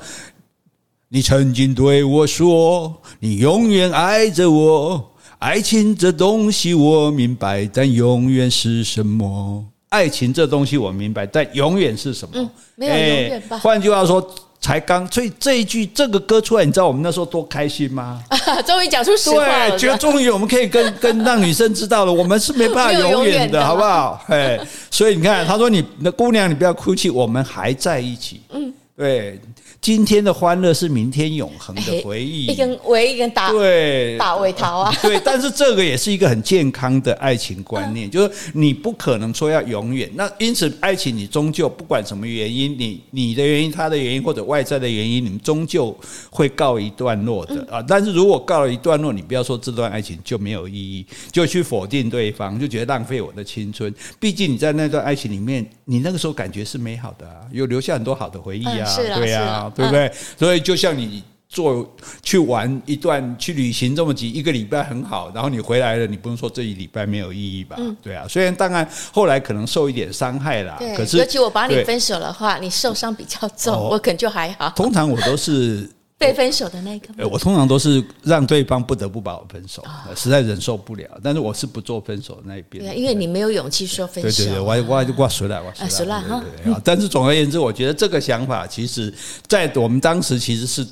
[1.09, 5.10] 你曾经对我说，你永远爱着我，
[5.41, 9.65] 爱情这东西我明白，但永远是什么？
[9.89, 12.33] 爱情这东西我明白，但永远是什么？
[12.35, 13.57] 嗯，没有永远吧。
[13.57, 14.23] 换句话说。
[14.63, 18.21] 才刚，所以这一句这个歌出来，你知道我们那时候多开心吗？
[18.63, 19.71] 终于讲出实话了。
[19.71, 24.23] 对，觉得终于我们可以跟 跟让女生知道了，我们是没办法永远的，好不好？
[24.29, 24.59] 哎，
[24.91, 28.39] 所以你看，他说你那姑娘，你不要哭泣，我们还在一起。
[28.51, 28.71] 嗯，
[29.01, 29.39] 对。
[29.79, 40.07] 今天的欢乐是明天永恒的回忆，一根围一根打对打尾桃啊， 对，但是这个也是一个很健康的爱情观念，就是你不可能说要永远。
[40.13, 45.97] 那因此，爱情你终究不管什么原因，你你的原因、他的原因或者外在的原因，你们终究
[46.29, 47.83] 会告一段落的啊。
[47.87, 53.91] 但是如果告了一段落，你不要说这段爱情就没有意义，就去否定对方，就觉得浪费我的青春。
[54.19, 59.71] 毕竟你在那段爱情里面，你那个时候感觉是美好的啊，有留下很多好的回忆啊，对啊。
[59.75, 60.11] 对不对？
[60.37, 61.85] 所以就像你做
[62.21, 67.77] 去玩一段去旅行这么几一个礼拜很好，然后你回来了，你不用说这一礼拜没有意义吧？
[68.01, 68.25] 对啊。
[68.27, 74.69] 虽然当然后来可能受一点伤害啦，可是尤其我把你分手的话，你受伤比较重，我可能就还好。
[74.75, 75.89] 通常我都是。
[76.21, 79.83] 被分手的那个，我通常都是让对方不得不把我分手，
[80.15, 81.05] 实在忍受不了。
[81.23, 84.43] 但是我是不做分手的那一边，对，因为你没有勇气说分手。
[84.43, 86.43] 对对对，我我就挂水了，挂水了哈。
[86.83, 89.11] 但是总而言之，我觉得这个想法，其实，
[89.47, 90.87] 在我们当时其实是。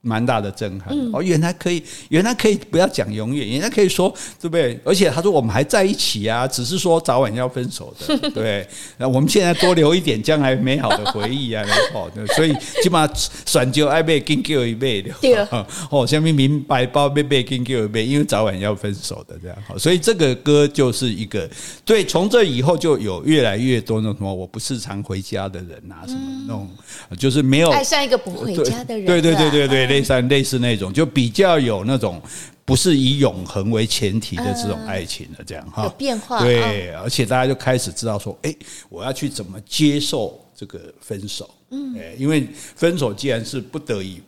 [0.00, 1.20] 蛮大的震撼哦！
[1.20, 4.08] 原来可以，原来可以不要讲永远，原来可以说
[4.40, 4.78] 对不对？
[4.84, 8.66] 而且他说我们还在一起啊，只是说早晚要分手的， 对。
[8.96, 12.24] 那我们现在多留一点将来美好的回忆啊，好的。
[12.28, 13.08] 所以起码
[13.44, 15.34] 选就爱被跟叫一辈的，对
[15.90, 19.56] 哦，下面明白包被被跟叫一辈，因为早晚要分手的这样。
[19.66, 21.48] 好，所以这个歌就是一个
[21.84, 22.04] 对。
[22.04, 26.70] 从这以后就有越来越多那种什么我不是常回家的人啊，什么那种
[27.18, 29.88] 就是没有爱上一个不回家的人，对对对对对。
[29.98, 32.20] 类似类似那种，就比较有那种
[32.64, 36.40] 不是以永恒为前提的这种爱情的这样哈，有变化。
[36.40, 38.54] 对，而且大家就开始知道说，哎，
[38.88, 41.48] 我要去怎么接受这个分手？
[41.70, 44.20] 嗯，哎，因为分手既然是不得已、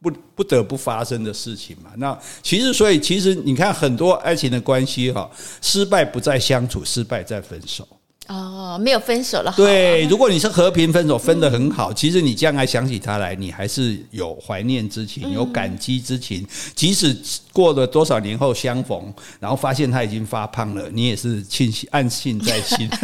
[0.00, 5.28] 不不得不发生的事情嘛，那其实所以其实你看很多爱情的关系哈，
[5.60, 7.86] 失败不在相处，失败在分手。
[8.28, 9.54] 哦，没有分手了。
[9.56, 16.46] 对，如果你是和平分手，分得很好，其实你将来想起他来，你还是有怀念之情，有感激之情。
[16.74, 17.16] 即使
[17.54, 19.10] 过了多少年后相逢，
[19.40, 22.86] 然后发现他已经发胖了，你也是庆幸暗信在心。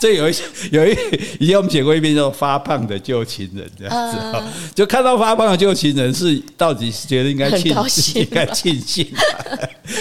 [0.00, 0.34] 这有一
[0.72, 0.96] 有一
[1.38, 4.42] 以前我们写过一篇叫《发胖的旧情人》这样子，
[4.74, 7.72] 就看到发胖的旧情人是到底是觉得应该庆
[8.14, 9.06] 应该庆幸，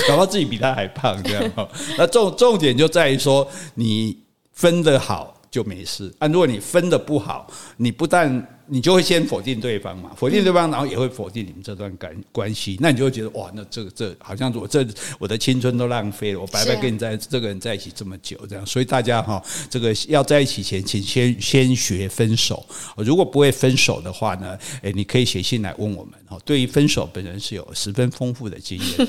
[0.08, 1.70] 搞不好自己比他还胖这样。
[2.00, 3.48] 那重重点就在于说。
[3.76, 4.18] 你
[4.52, 14.86] 分的好就没事，啊，如果你分的不好，你不但你就会先否定对方嘛，否定对方，然后也会否定你们这段感关系，那你就会觉得哇，那这个这好像我这
[15.20, 22.66] 我的青春都浪费了，我白白跟你在这个人在一起这么久，这样，所以大家哈，这个要在一起前，请先先学分手。
[22.98, 26.42] 如果不会分手的话呢，诶，你可以写信来问我们哦。
[26.44, 29.08] 对于分手，本人是有十分丰富的经验。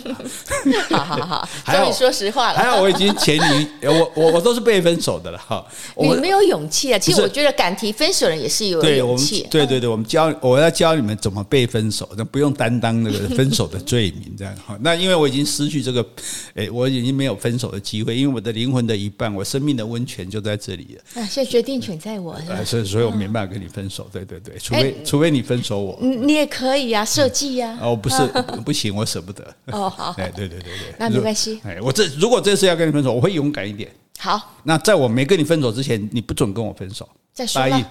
[0.90, 2.58] 好好好，终于说实话了。
[2.58, 5.64] 还好我已经前女，我我我都是被分手的了哈。
[5.96, 6.98] 你没有勇气啊？
[6.98, 9.45] 其实我觉得敢提分手的人也是有勇气。
[9.50, 14.78] 对对对，我们教我要教你们怎么被分手，那不用担当那个分手的罪名，这样哈。
[14.80, 16.06] 那因为我已经失去这个，
[16.54, 21.22] 诶，我已经没有分手的机会，因为我的灵魂的一半，我生命的温泉就在这里了。
[21.22, 24.08] 啊，现在决定权在我，所以所以我没办法跟你分手。
[24.12, 27.78] 对对对，除非除非你分手我，你也可以呀，设计呀。
[27.80, 28.16] 哦，不是，
[28.64, 29.54] 不行，我舍不得。
[29.66, 31.60] 哦，好，哎，对对对对，那没关系。
[31.64, 33.90] 哎，我这如果这次要跟你分手，我会勇敢一点。
[34.18, 37.08] 好，那在我没跟你分手之前，你不准跟我分手。
[37.32, 37.90] 再说吧。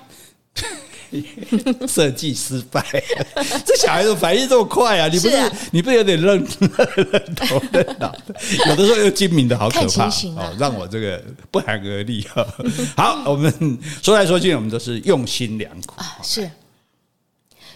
[1.87, 2.83] 设计失败，
[3.65, 5.07] 这小孩子反应这么快啊！
[5.07, 8.35] 你不是，你不是有点愣愣头愣脑的？
[8.67, 12.45] 有的时候又精明的好可怕哦，让我这个不寒而栗哈。
[12.97, 16.17] 好，我们说来说去，我们都是用心良苦啊。
[16.23, 16.49] 是，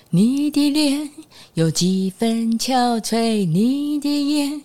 [0.10, 1.10] 你的脸
[1.54, 4.62] 有几分憔悴，你的眼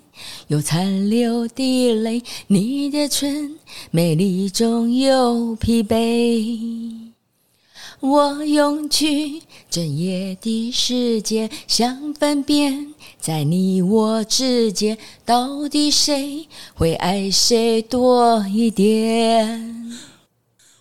[0.47, 3.57] 有残留的泪，你的唇
[3.91, 7.04] 美丽中有疲惫。
[8.05, 9.41] 我用去
[9.71, 19.91] 整夜的时间，想分辨在你我之间，到底谁会爱谁多一点？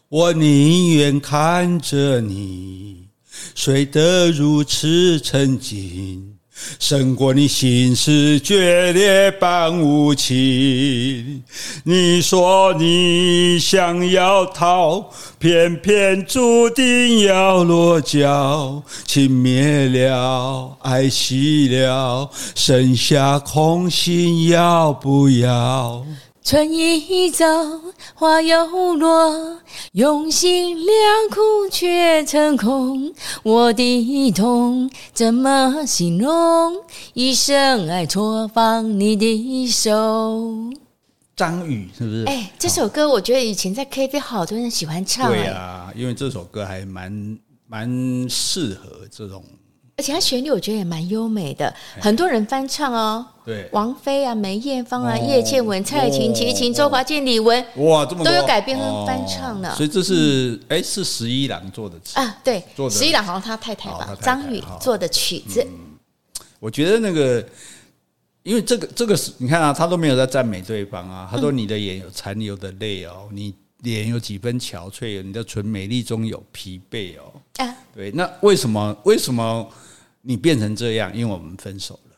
[0.09, 3.07] 我宁愿看着你
[3.55, 6.32] 睡得如此沉静。
[6.79, 11.43] 胜过你心事决裂般无情。
[11.83, 18.81] 你说你想要逃，偏偏注定要落脚。
[19.05, 26.05] 情灭了，爱熄了，剩下空心要不要？
[26.43, 27.45] 春已走，
[28.13, 29.59] 花又落，
[29.93, 33.13] 用心良苦却成空。
[33.43, 36.83] 我的痛怎么形容？
[37.13, 40.69] 一生爱错放你的手。
[41.35, 42.23] 张宇是不是？
[42.25, 45.35] 哎、欸，这首歌我觉得以前在 KTV 好多人喜欢唱、欸。
[45.35, 49.43] 对啊，因为这首歌还蛮蛮适合这种。
[49.95, 53.25] 而且它旋律我觉得也蛮优美的，很多人翻唱哦。
[53.45, 59.73] 对，王菲啊、梅艳芳啊、叶倩文、蔡琴、齐秦、周华健、李玟，哇，这么多都有改编和翻唱呢。
[59.75, 62.37] 所以这是哎，是十一郎做的词啊？
[62.43, 64.17] 对，十一郎好像他太太吧？
[64.21, 65.65] 张宇做的曲子。
[66.59, 67.45] 我觉得那个，
[68.43, 71.27] 因为这个这个是，你看啊，他都没有在赞美对方啊。
[71.29, 73.53] 他说：“你的眼有残留的泪哦，你
[73.83, 77.31] 脸有几分憔悴，你的唇美丽中有疲惫哦。”
[77.63, 78.97] 啊，对，那为什么？
[79.03, 79.69] 为什么？
[80.25, 82.09] 你变成这样，因为我们分手了。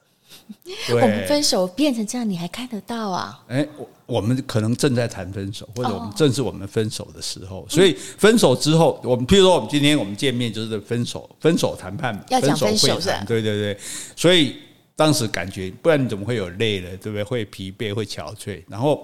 [0.94, 3.44] 我们分手变成这样，你还看得到啊？
[3.48, 7.62] 哎，我我们可能正在谈分手，或者我们正是我们分手的时候。
[7.62, 13.10] 哦、所以分手之后，我们譬如说，我们今天我们见面就是分手，分手谈判，要讲分手是？
[13.26, 13.78] 对对对。
[14.16, 14.58] 所以
[14.96, 16.96] 当时感觉，不然你怎么会有累了？
[16.98, 17.24] 对不对？
[17.24, 18.62] 会疲惫，会憔悴。
[18.68, 19.04] 然后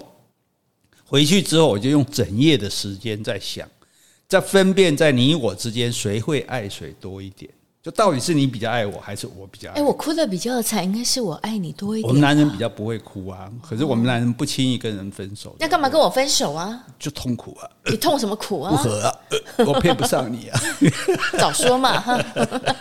[1.12, 3.68] 回去之后，我就用整夜的时间在想，
[4.26, 7.52] 在分辨在你我之间，谁会爱谁多一点。
[7.82, 9.68] 就到底是你比较爱我，还是我比较？
[9.72, 12.08] 哎，我哭的比较惨，应该是我爱你多一点。
[12.08, 15.56] 我们男人比较不会哭啊，可是我们男人不轻易跟人分手。
[15.58, 16.80] 那干嘛跟我分手啊？
[16.96, 17.66] 就痛苦啊！
[17.86, 18.70] 你痛什么苦啊？
[18.70, 19.12] 不合啊！
[19.66, 20.60] 我配不上你啊！
[21.36, 21.98] 早说嘛！
[21.98, 22.24] 哈。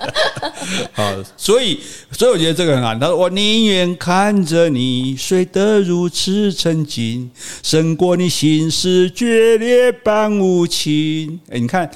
[0.94, 1.04] 好，
[1.36, 1.80] 所以，
[2.12, 2.94] 所以我觉得这个很好。
[2.94, 7.32] 他说：“我宁愿看着你睡得如此沉静，
[7.64, 11.90] 胜过你心事决裂般无情。”哎，你看。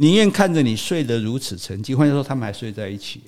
[0.00, 3.20] 宁愿看着你睡得如此沉寂，或者说他们还睡在一起，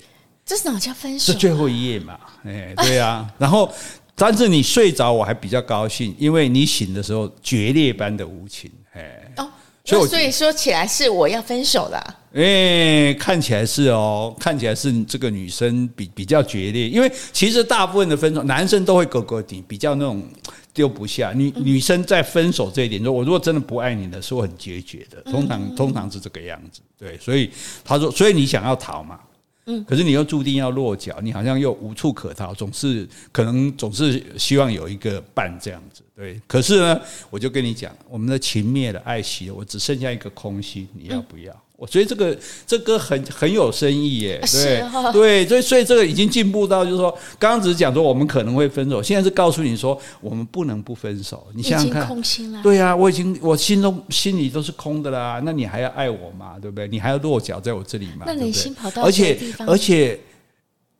[0.43, 1.31] 这是哪叫分手？
[1.31, 2.17] 是最后一夜嘛？
[2.43, 3.31] 哎，对啊。
[3.37, 3.71] 然后，
[4.15, 8.71] 但是你睡着我还比较高兴，因为你醒的时候决裂般的无情。
[8.93, 9.47] 哎，哦，
[9.85, 12.19] 所以所以说起来是我要分手了。
[12.33, 20.27] 哎，看起来是哦，看起来是这个女生比比较决裂，因为其实大部分的分手，男生都会勾勾顶，比较那种。
[20.73, 25.21] 丢不下女女生在分手这一点，说我如果真的不爱你了，是我很决绝的。
[25.31, 27.17] 通常通常是这个样子，对。
[27.19, 27.49] 所以
[27.85, 29.19] 他说，所以你想要逃嘛，
[29.67, 36.41] 嗯，可是你又注定要落脚，你好像又无处可逃，总是可能总是希望有一个伴这样子，对。
[36.47, 41.62] 可是呢，我就跟你讲，我们的情灭了，爱熄了，我只剩下一个空心，你要不要？
[41.85, 51.45] 所以这个这歌很很有深意耶，对、哦、对，所以所以这个已经进步到就是说，刚刚只是讲说我们可能会分手，现在是告诉你说我们不能不分手。
[51.55, 52.61] 你想想看，空心了。
[52.63, 56.55] 对啊，我已经我心中心里都是空的啦，那你还要爱我吗？
[56.61, 56.87] 对不对？
[56.87, 58.23] 你还要落脚在我这里吗？
[58.25, 60.19] 那你心跑到而且而且。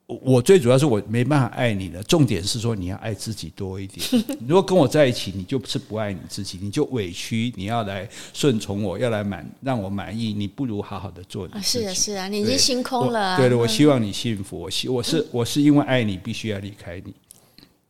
[0.06, 4.06] 我最主要是我没办法爱你了，重点是说你要爱自己多一点。
[4.48, 11.86] 如果跟我在一起，你就是不爱你自己，你就委屈，你要来顺从我，要来满让我满意，你不如好好的做你自己。
[11.86, 13.38] 是啊，是啊，你已经心空了。
[13.38, 14.60] 对的，我希望你幸福。
[14.60, 17.14] 我希我是我是因为爱你，必须要离开你。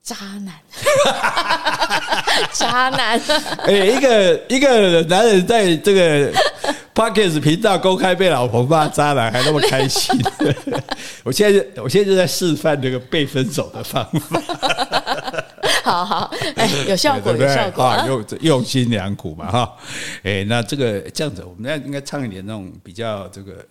[0.04, 0.54] 渣男，
[2.52, 3.18] 渣男。
[3.66, 6.30] 哎，一个一个男人在这个
[6.94, 10.13] Podcast 频道公开被老婆骂渣男，还那么开心。
[11.24, 14.42] 我现在我现在就在示范这个被分手的方法。
[15.84, 19.74] 好好，哎，有效果，有效果，用用心良苦嘛，哈。
[20.24, 23.66] 哎，那这个这样子，我们要应该唱一点那种比较这个。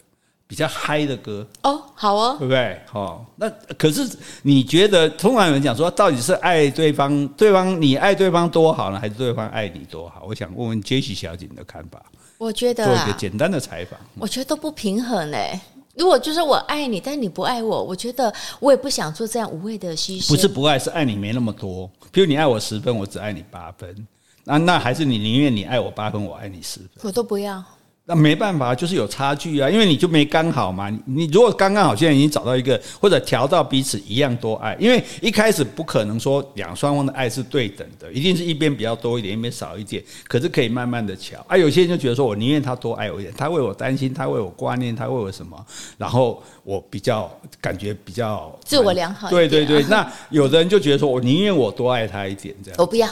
[0.53, 2.79] 比较嗨的歌哦，好哦，对不对？
[2.85, 4.07] 好，那可是
[4.43, 10.27] 你觉得，通常有人讲说，到底是爱对方，对方你爱对方多好呢，还是对方爱你多好？
[10.29, 12.03] 我想问问杰西小姐你的看法。
[12.37, 15.59] 我觉得做一个简单的采访，我觉得都不平衡嘞。
[15.95, 20.29] 如果就是我爱你，但你不爱我，我觉得我也不想做这样无谓的牺牲。
[20.29, 21.91] 不是不爱，是爱你没那么多。
[22.11, 24.07] 比如你爱我十分，我只爱你八分，
[24.45, 27.65] 那那还是你宁愿你爱我八分，我爱你十分，我都不要。
[28.05, 30.91] 那没办法，就是有差距啊，因为你就没刚好嘛。
[31.07, 40.03] 你如果刚刚好，现在已经找到一个，或者调到彼此一样多爱，因为一开始不可能说两双方的爱是对等的，一定是一边比较多一点，一边少一点。
[40.27, 41.57] 可是可以慢慢的调啊。
[41.57, 45.65] 有些人就觉得说我宁愿他多爱我一点，他为我担心，他为我挂念，他为我什么，
[45.97, 49.31] 然后我比较感觉比较自我良好。
[49.31, 52.77] 对对对，那有的人就觉得说我宁愿我多爱他一点，这样。
[52.79, 53.09] 我不要，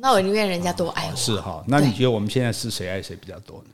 [0.00, 1.16] 那我宁愿人家多爱我。
[1.16, 3.66] 是哈，那你觉得我们现在是谁爱谁比较多呢？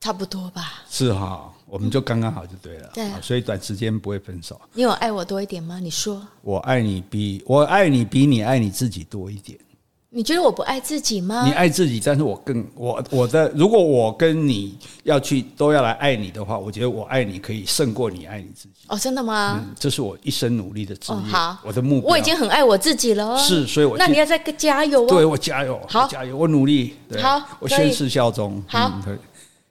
[0.00, 4.60] 差不多吧，是哈，我们就刚刚好就对了，对，所以短时间不会分手。
[4.72, 5.80] 你有爱我多一点吗？
[5.80, 9.58] 你说，我爱你比我爱你比你爱你自己多一点。
[10.08, 11.44] 你觉得我不爱自己吗？
[11.44, 18.86] 你爱自己，但是我更我我的，如果我跟你要去都要来爱你的话，我觉得我爱你可以胜过你爱你自己。
[18.88, 19.60] 哦，真的吗？
[19.62, 22.10] 嗯，这是我一生努力的职业，哦，好，我的目标。
[22.10, 25.06] 我已经很爱我自己了，是，所以我那你要再加油哦。
[25.06, 26.96] 对，我加油，好，加油，我努力。
[27.08, 28.62] 对，好，我宣誓效忠。
[28.68, 28.92] 好。
[29.06, 29.18] 嗯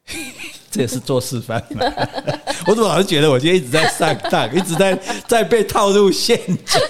[0.70, 1.86] 这也是做示范嘛？
[2.68, 4.96] 我怎么老是觉得我今天一直在上当，一直在
[5.28, 6.82] 在被套入陷阱？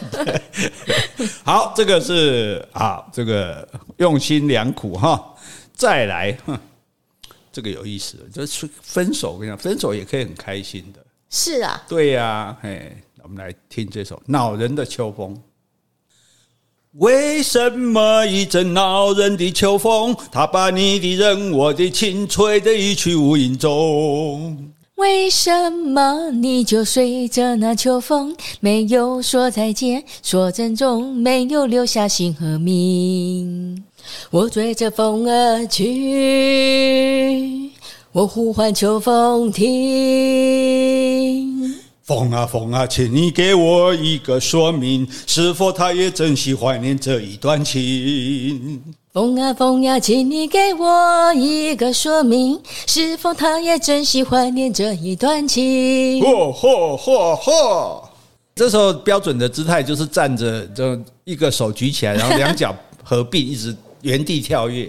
[1.46, 5.34] 好，这个是啊，这个用心良苦哈。
[5.74, 6.58] 再来，哼，
[7.52, 9.34] 这个有意思，就是分手。
[9.34, 11.00] 我跟你讲，分手也可以很开心的。
[11.30, 15.36] 是啊，对呀，哎，我们来听这首《恼人的秋风》。
[17.00, 24.72] 为什么一阵恼人的秋风，它把你的人、我的情吹得一去无影踪？
[24.96, 33.84] 为什么你就随着那秋风，没有说再见，说珍重，没有留下姓和名？
[34.32, 37.72] 我追着风儿去，
[38.14, 39.66] 我呼唤秋风停。
[42.06, 48.80] 风啊风啊，请你给我一个说明，是否他也珍惜怀念这一段情？
[49.12, 55.64] 风啊风呀，请你给我一个说明，是否他也珍惜怀念这一段情？
[56.22, 58.04] 嚯嚯嚯嚯！
[58.54, 64.88] 这时候标准的姿态就是站着，就一个手举起来，然后两脚合并，一直原地跳跃。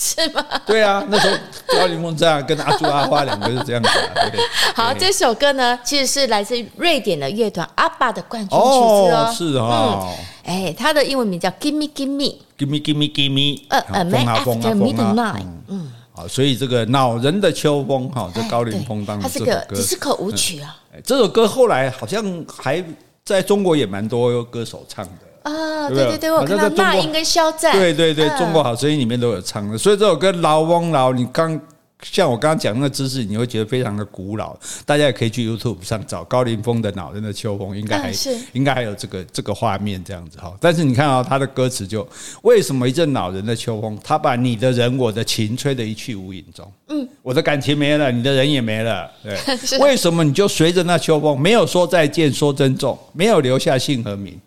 [0.00, 0.42] 是吗？
[0.64, 1.36] 对啊，那时候
[1.78, 4.30] 高凌风这样跟阿朱阿花两个是这样子啊。
[4.32, 4.40] 对，
[4.74, 9.34] 好，这首歌呢，其实是来自瑞典的乐团阿爸的冠军曲子哦。
[9.36, 10.08] 是啊，
[10.44, 15.44] 哎，他的英文名叫 Gimme Gimme，Gimme Gimme Gimme，呃，A Man After Midnight。
[15.68, 20.74] 嗯，好，所以这个恼人的秋风哈，这高凌风当时这首歌，只是口舞曲啊。
[21.04, 22.82] 这首歌后来好像还
[23.22, 25.12] 在中国也蛮多歌手唱的。
[25.42, 31.58] 啊，对对对，我看到那英跟肖战，对对对，中国好声音里面都有唱的，所以这首歌老翁老，你刚
[32.02, 34.56] 像我刚刚讲那个姿势，你会觉得非常的古老。
[34.86, 40.54] 大家也可以去 YouTube 上找高凌风的《恼人的秋风》，应该还是应该还有这个这个画面这样子哈。
[40.58, 42.06] 但是你看到他的歌词，就
[42.42, 46.70] 为什么一阵恼人的秋风，他把你的人我的情吹得一去无影踪。
[46.88, 49.10] 嗯，我的感情没了，你的人也没了。
[49.22, 49.38] 对，
[49.80, 54.40] 为什么你就随着那秋风，没有说再见，说珍重，没有留下姓和名？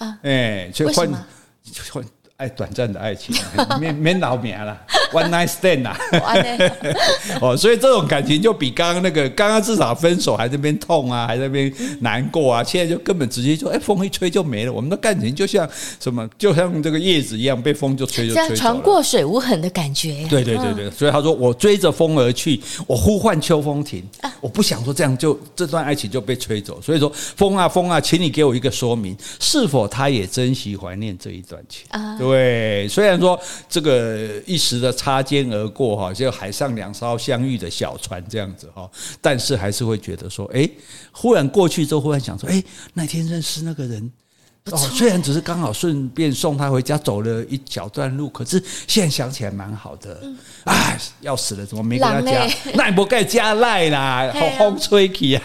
[0.00, 1.06] 啊，哎，所以换
[1.92, 2.04] 换
[2.40, 3.36] 爱短暂的爱情，
[3.78, 4.74] 免免老命了，
[5.12, 5.94] one night stand 啊，
[7.38, 11.70] 哦，所以这种感情就比刚刚那个，刚刚至少分手还在那边痛啊，还在那边
[12.00, 14.72] 难过啊，现在就根本直接就哎，风一吹就没了。
[14.72, 15.68] 我们的感情就像
[16.00, 20.26] 什么，就像这个叶子一样，被风就吹就吹走了，船过水无痕的感觉。
[20.30, 24.02] 对对对对，所以他说我追着风而去，我呼唤秋风停，
[24.40, 26.80] 我不想说这样就这段爱情就被吹走。
[26.80, 32.16] 所以说风啊风啊，请你给我一个说明，是否他也珍惜怀念这一段情啊？
[32.16, 32.29] 对，
[32.88, 40.68] 虽然说这个一时的擦肩而过哈，就海上两艘相遇的小船这样子哈，但是还是会觉得说，哎，
[41.12, 42.62] 忽然过去之后，忽然想说，哎，
[42.94, 44.10] 那天认识那个人。
[44.70, 50.20] 哦，虽然只是刚好顺便送他回家，走了一小段路，可是现在想起来蛮好的。
[50.64, 52.46] 哎，要死了，怎么没跟他加？
[52.74, 55.42] 那也不该加赖啦， 好风吹起啊！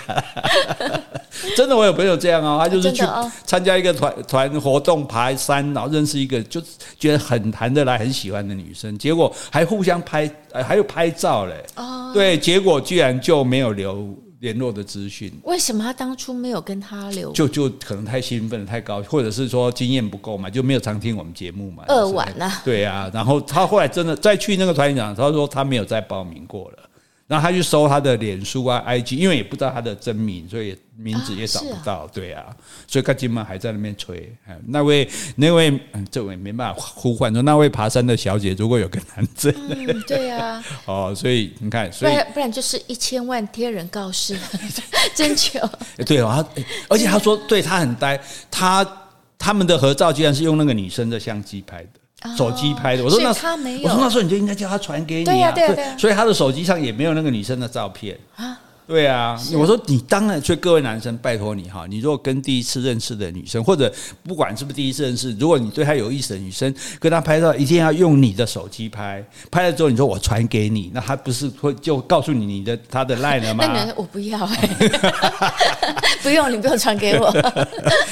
[1.56, 3.04] 真的，我有朋友这样哦，他就是去
[3.46, 6.62] 参加一个团团活动，爬山，然后认识一个就
[7.00, 11.64] 觉得很谈得来、很喜欢的女生，结果还互相拍，还有拍照嘞。
[11.76, 14.16] 哦，对，结果居然就没有留。
[14.42, 17.32] 联络的资讯，为什么他当初没有跟他留？
[17.32, 21.84] 就就可能太兴奋，太高，或者是说经验不够嘛，就没有常听我们节目嘛。
[21.88, 26.78] 二晚了，对啊，然后他后来真的再去那个团长，他说他没有再报名过了。
[27.28, 31.94] 然后他去搜他的脸书啊、IG，因为也不知道他的真名，所以名字也找不到。
[31.94, 32.46] 啊啊、对啊，
[32.88, 34.32] 所以他今晚还在那边吹。
[34.68, 44.38] 那位那位，嗯，这位没办法呼唤说那位爬山的小姐，如果有个男生，嗯，对啊， 哦，所以你看，所以不然不然就是一千万贴人告示，
[45.16, 45.60] 征求。
[46.06, 46.48] 对啊，
[46.88, 48.22] 而且他说对他很呆，
[48.52, 48.88] 他
[49.40, 51.90] 他们的合照居然是用那个女生的相机拍的。
[52.38, 58.60] 手机拍的，我说那他没有，我说那时候你就应该叫他传给你啊，对，所以他的手机上也没有那个女生的照片啊。
[58.88, 63.92] 对啊，我说你当然，所以各位男生拜托你哈，你如果跟第一次认识的女生，或者
[64.24, 73.66] 不管是不是第一次认识，如果你对她有意思的女生，跟她拍照一定要用你的手机拍，拍了之后你说我传给你，那她不是会就告诉你你的她的 line 了吗？
[73.66, 74.70] 那 我不要哎，
[76.22, 77.32] 不用你不用传给我，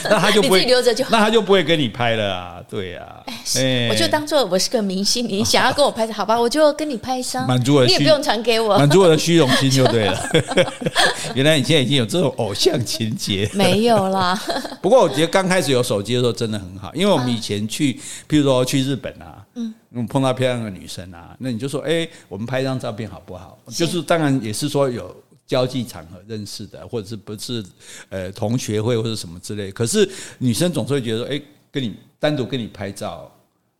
[0.05, 3.24] 那她就不会 留着就好，那她就不会跟你拍了啊，对啊，
[3.57, 10.30] 哎，我就当做我是个明星，你想要跟我拍照好吧，我就跟你拍一张，满足我，你也不用传给我，满足我的虚荣心就对了。
[11.36, 13.49] 原来你现在已经有这种偶像情节？
[13.53, 14.39] 没有啦。
[14.82, 17.93] 不过我觉得刚开始有手机的时候真的很好，因为我们以前去，
[18.28, 19.74] 譬如说去日本啊，嗯，
[20.07, 23.57] 碰到漂亮的女生啊，那你就说，哎，我们拍一张照片好不好？
[23.70, 27.64] 就是当然也是说有交际场合认识的，或者是不是
[28.09, 29.72] 呃同学会或者什么之类。
[29.72, 31.41] 可是女生总是会觉得说，哎，
[31.72, 33.32] 跟你单独跟你拍照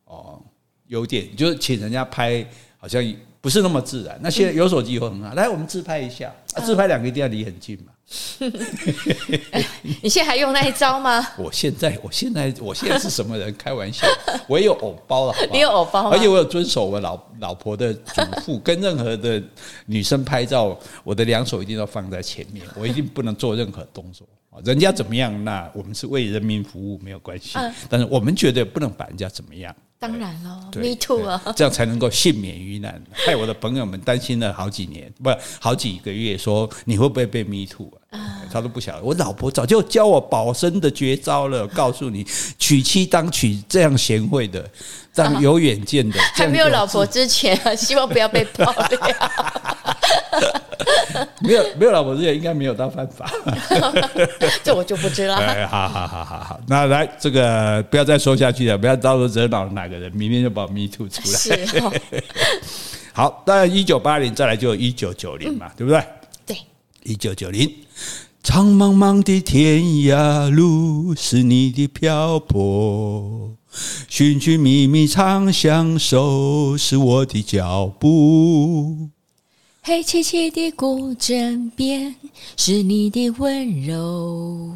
[0.06, 0.40] 哦，
[0.86, 2.46] 有点就是请人家拍，
[2.78, 3.02] 好像。
[3.44, 4.18] 不是那么自然。
[4.22, 6.64] 那现在有手机以后很好，来我们自拍一下啊！
[6.64, 7.92] 自拍两个一定要离很近嘛。
[10.00, 11.22] 你现在还用那一招吗？
[11.36, 13.54] 我现在，我现在，我现在是什么人？
[13.58, 14.06] 开玩笑，
[14.48, 15.40] 我也有偶包了好？
[15.52, 19.42] 你有偶包，而且我有遵守我老老婆的嘱咐，跟任何的
[19.84, 24.26] 女生拍照，我的两手一定要放在前面，我一定不能做任何动作。
[24.64, 27.58] 人家怎么样，那我们是为人民服务，没有关系。
[27.90, 29.74] 但是我们绝对不能把人家怎么样。
[30.06, 33.02] 当然了，Me too 啊，这样才能够幸免于难。
[33.10, 38.42] 害我的朋友们担心了好几年，不，好几个月，说你会不会被 Me too 啊？
[38.52, 39.02] 他都不晓得。
[39.02, 42.22] 我老婆早就教我保身的绝招了，告诉你，
[42.58, 44.68] 娶妻当娶这样贤惠的，
[45.10, 46.20] 这样有远见的。
[46.34, 49.00] 还没有老婆之前， 希望不要被爆料。
[51.40, 53.30] 没有没有老婆之前应该没有到犯法，
[54.64, 55.34] 这我就不知道。
[55.36, 61.38] 哎，好好好好好，那来这个不要再说下去了，不要到时候惹恼哪个人，明天就把 Me Too 出来。
[61.38, 61.92] 是哦。
[63.12, 66.02] 好，当然一九八零再来就一九九零嘛，对不对？
[66.46, 66.56] 对，
[67.04, 67.72] 一九九零，
[68.42, 73.52] 苍茫茫的天涯路是你的漂泊，
[74.08, 79.10] 寻寻觅觅长相守是我的脚步。
[79.86, 82.14] 黑漆漆的古镇边，
[82.56, 84.72] 是你的温柔；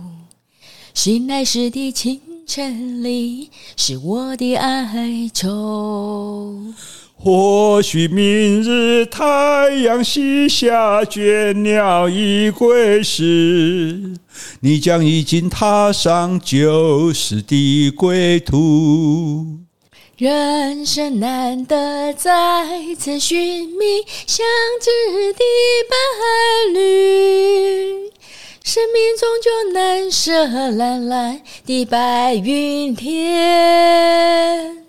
[0.92, 6.62] 醒来时的清晨里，是我的哀愁。
[7.14, 14.14] 或许明日太阳西下，倦鸟已归时，
[14.60, 19.67] 你将已经踏上旧时的归途。
[20.18, 22.32] 人生难得再
[22.98, 24.44] 次寻觅相
[24.80, 24.90] 知
[25.32, 25.38] 的
[25.88, 28.10] 伴侣，
[28.64, 34.84] 生命终究难舍蓝蓝的白云天。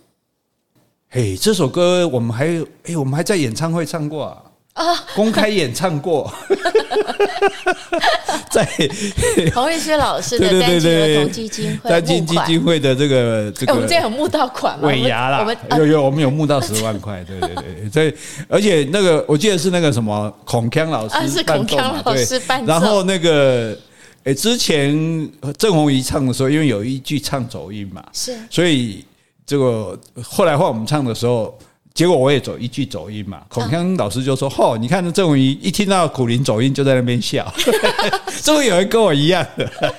[1.12, 2.48] 嘿，这首歌我们还
[2.86, 4.49] 哎，我们还在演唱会唱过啊。
[4.80, 4.96] 啊！
[5.14, 6.34] 公开演唱过，
[8.50, 8.66] 在
[9.54, 14.88] 洪玉轩老师的单亲儿童基金会，单亲基金会的这个这个，我们这样有募到款吗？
[14.88, 15.46] 尾牙啦，
[15.78, 18.14] 有有，我们有募到十万块，对对对，所以
[18.48, 23.78] 而且那个我记得是那个什么孔锵老师，是孔锵老师伴奏，然后那个
[24.24, 24.94] 诶，之前
[25.58, 29.04] 郑弘仪唱的时候，因为有一句唱走音嘛，是，所以
[29.46, 31.54] 这个后来换我们唱的时候。
[32.00, 37.54] 结果我也走一句走音嘛，孔锵老师就说：“嚯，你看郑文仪一听到苦苓走音就在那边笑，
[38.42, 39.70] 终于有人跟我一样的。”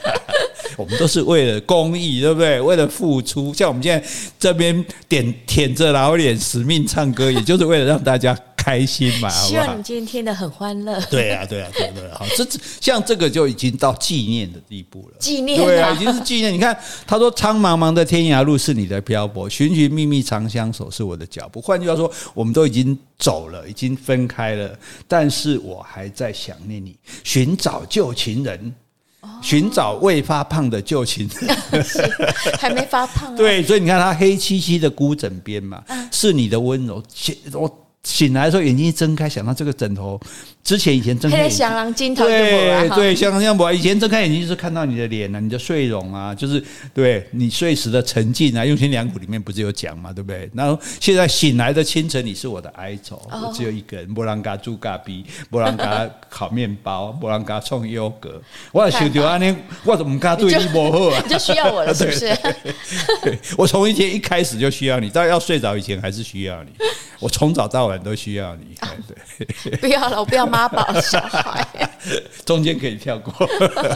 [0.79, 2.59] 我们都是为了公益，对不对？
[2.59, 8.35] 为了付出，像我们现在这边点舔着老脸使命唱歌，也就是为了让大家。
[8.63, 9.31] 开心嘛？
[9.31, 11.01] 希望你今天听得很欢乐。
[11.11, 12.47] 对啊，对啊，对对，好，这
[12.79, 15.17] 像这个就已经到纪念的地步了。
[15.19, 16.53] 纪念，对啊，已经是纪念。
[16.53, 26.95] 你看，他说：“苍茫茫的天涯路是你的漂泊，寻寻觅觅长相守是我的脚步。”换句话说，我们都已经走了，已经分开了，但是我还在想念你，
[27.25, 28.75] 寻找旧情人，
[29.43, 31.85] 寻找未发胖的旧情人，
[32.59, 33.35] 还没发胖。
[33.35, 35.83] 对，所以你看，他黑漆漆的孤枕边嘛，
[36.13, 37.03] 是你的温柔，
[37.55, 37.87] 我。
[38.03, 40.21] 醒来的时候，眼睛一睁开，想到这个枕头。
[40.63, 46.63] 之前以前睁开眼睛，对对，像像我以前睁开眼睛就是看到你的脸啊，你的睡容啊，就是
[46.95, 48.65] 对你睡时的沉静啊。
[48.65, 50.49] 用心良苦里面不是有讲嘛，对不对？
[50.55, 58.41] 然后现在醒来的清晨，你是我的哀愁，我只有一个人，没人给我煮咖啡，没人给我烤面包， 没人给我创优格。
[58.71, 61.23] 我想到安尼，我怎么敢对你不好啊？
[61.27, 62.37] 你就需要我了， 是不是？
[63.57, 66.71] 我从一天一开始就需要你，到要睡着以前还是需要你。
[67.19, 68.75] 我从早到晚都需要你，
[69.63, 71.67] 对，不要了，我不要妈宝小孩，
[72.45, 73.33] 中间可以跳过。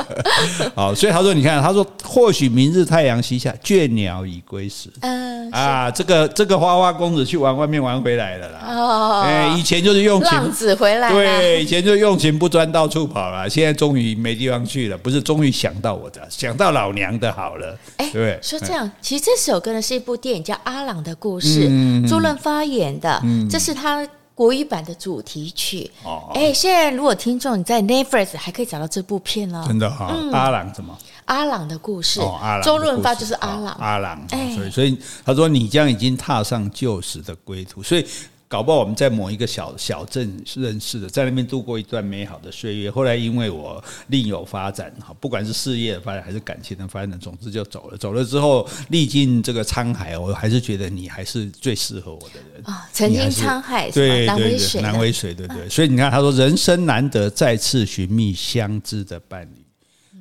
[0.74, 4.88] 好，所以他说，你看，他说，或许明日太阳西下，倦鸟已归时。
[5.00, 8.60] 嗯，啊，这个这个花花公子去玩外面玩回来了啦。
[8.68, 17.76] 哦，哎，以前就是用情浪子回来，对，以前就用情不专到处跑了，现在终于没地方去了，不是终于想到我的，想到老娘的好了。
[17.96, 21.68] 哎，对，说这样，其实这首歌呢是一部电影叫《阿郎的故事》，
[22.08, 23.20] 朱润发演的。
[23.24, 25.90] 嗯，这是他国语版的主题曲。
[26.04, 29.64] 哦，哎，现在如果听众你在 Netflix 还可以找到这部片哦。
[29.66, 30.96] 真的哈，阿郎什么？
[31.26, 32.20] 阿郎的故事。
[32.20, 32.62] 哦，阿郎。
[32.62, 33.74] 周润发就是阿郎。
[33.80, 34.26] 阿郎。
[34.28, 37.82] 所以，所以他说你将已经踏上旧时的归途。
[37.82, 38.06] 所以。
[38.54, 42.88] 搞不好我们在某一个小小镇认识的，在那边度过一段美好的岁月。
[42.88, 47.98] 后来因为我另有发展，哈，不管是事业的发展还是感情的发展，总之就走了。
[47.98, 52.88] 走了之后，历尽这个沧海，我还是觉得你还是最适合我的人啊。
[52.92, 55.68] 曾经沧海，对对对，难为水，对对。
[55.68, 59.63] 所以你看，他说人生难得再次寻觅相知的伴侣。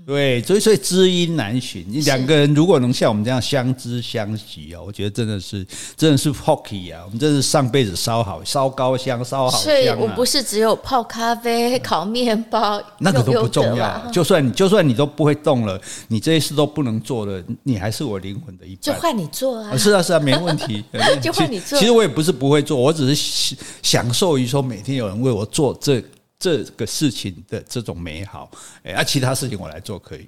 [0.05, 1.85] 对，所以所以知音难寻。
[1.87, 7.01] 你两个人如果能像我们这样相知相惜哦，我觉得真的是真的是 Pocky 啊！
[7.05, 9.63] 我们真是上辈子烧好烧高香烧好香啊！
[9.63, 14.05] 所以我不是只有泡咖啡、烤面包，那个都不重要。
[14.11, 15.79] 就算你就算你都不会动了，
[16.09, 18.81] 你这些事都不能做了，你还是我灵魂的一半。
[18.81, 19.77] 就换你做啊！
[19.77, 20.83] 是啊是啊， 没问题。
[21.21, 21.79] 就换你做。
[21.79, 26.03] 其实我也不是不会做，我只是享受于说每天有人为我做这。
[26.43, 28.51] 这个事情的这种美好，
[28.83, 30.27] 哎，啊，其他事情我来做可以。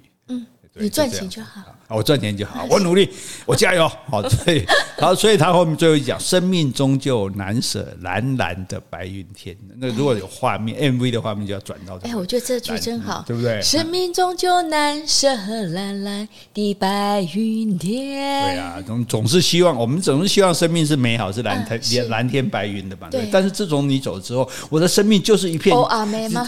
[0.76, 0.84] 嗯。
[0.84, 3.08] 你赚钱就好，我赚钱就好，我努力，
[3.44, 4.64] 我加油，好，所以，
[4.98, 9.56] 好，所以他后面最后一讲，生命终究难舍蓝蓝的白云天。
[9.78, 12.08] 那如果有画面，MV 的画面就要转到这。
[12.08, 13.60] 哎，我觉得这句真好，对不对？
[13.62, 18.54] 生命终究难舍蓝蓝的白云天。
[18.54, 23.08] 对啊，总总是希望，我们总是希望生命是美好，是蓝天蓝天白云的吧？
[23.10, 23.28] 对。
[23.32, 25.74] 但是自从你走之后，我的生命就是一片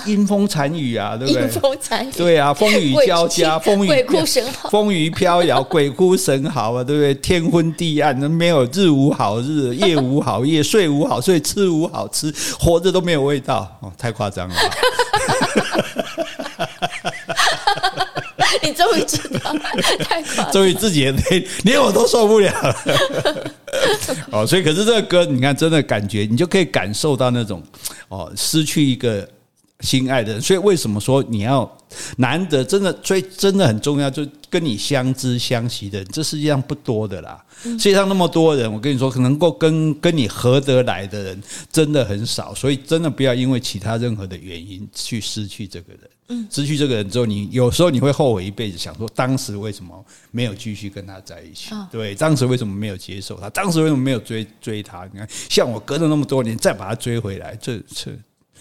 [0.06, 1.42] 阴风残雨啊，对不对？
[1.44, 2.12] 阴风残雨。
[2.14, 3.88] 对啊，风雨 交加，风雨。
[4.70, 7.14] 风雨飘摇，鬼哭神嚎啊，对不对？
[7.14, 14.54] 天昏地暗，没有日无好日，夜无好夜，睡无好睡，吃无好吃，活着都没有味道哦，太夸张了！
[18.62, 19.52] 你终于知道，
[20.04, 22.74] 太夸张，终于自己也连连我都受不了了。
[24.30, 27.62] 哦，所以可是这个歌，你看，真的感觉，你就可以感受到那种
[28.08, 29.28] 哦，失去一个。
[29.80, 31.78] 心爱的人，所以为什么说你要
[32.16, 37.44] 难得真的最，真的很重要，就跟你相知相惜的人，这世界上不多的啦。
[37.62, 46.00] 世界上那么多人，我跟你说，可能够跟跟你合得来的人真的很少，所以真的不要因为其他任何的原因去失去这个人。
[46.30, 51.70] 嗯，失去这个人之后，你有时候你会后悔一辈子，想说当时为什么没有继续跟他在一起？
[51.90, 53.48] 对，当时为什么没有接受他？
[53.48, 55.08] 当时为什么没有追追他？
[55.12, 58.12] 你看，像我隔了那么多年再把他追回来，这这。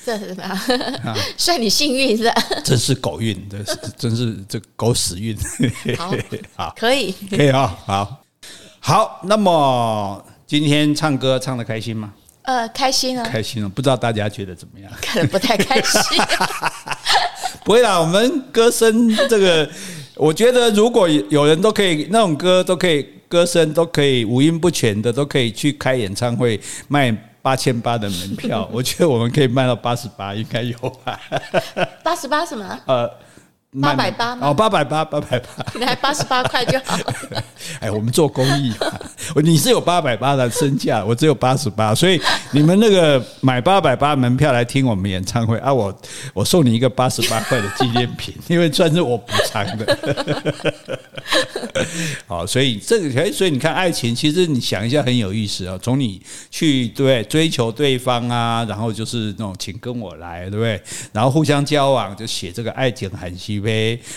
[0.05, 1.15] 这是什么？
[1.35, 2.33] 算你幸运是吧？
[2.63, 5.37] 真是狗运，这是真是这狗屎运。
[5.97, 6.13] 好，
[6.55, 8.23] 好，可以，可以啊，好，
[8.79, 9.21] 好。
[9.23, 12.13] 那么今天唱歌唱的开心吗？
[12.43, 13.67] 呃，开心啊，开心了。
[13.67, 14.89] 不知道大家觉得怎么样？
[15.01, 16.01] 可能不太开心。
[17.65, 19.69] 不会啦，我们歌声这个，
[20.15, 27.13] 我觉得如果有人都可以，那种歌都可以，歌声都可以五音不全的，都可以去开演唱会卖。
[27.47, 31.17] 八千八的门票，我觉得我们可以卖到八十八，应该有吧？
[32.03, 32.77] 八十八什么？
[32.87, 33.09] 呃。
[33.81, 34.47] 八百八吗？
[34.47, 36.97] 哦，八百八，八百八，你还八十八块就好。
[37.79, 38.73] 哎，我们做公益，
[39.43, 42.19] 你是有八百八的身价，我只有八十八，所以
[42.51, 45.95] 你们那个买八百八门票来听我们演唱会啊，我
[46.33, 49.97] 我送你一个八十八块的纪念品， 因为算是我补偿的。
[52.25, 55.77] 好，所以这个，所以你看，爱情其实你想一下很有意思啊。
[55.81, 60.81] 从你去对追求对方啊，然后就是那种请跟我来，对不对？
[61.11, 63.37] 然后互相交往，就写这个爱情很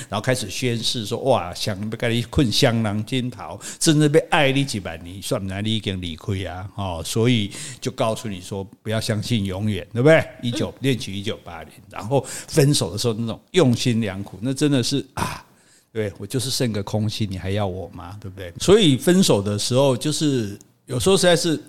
[0.09, 6.69] 然后开始宣誓说：“哇，想被跟你困香囊金桃，甚至被爱你几百年，算不算你已经理亏啊？
[6.75, 10.25] 哦，所以就告诉你说，不要相信永远，对不对？
[10.43, 15.45] 一九恋曲一九八零，然后分手的时候那种用心良苦，那真的是啊，
[15.93, 18.17] 对我就是剩个空心，你还要我吗？
[18.21, 18.53] 对不对？
[18.61, 21.61] 所以分手的时候，就是有时候实在是。”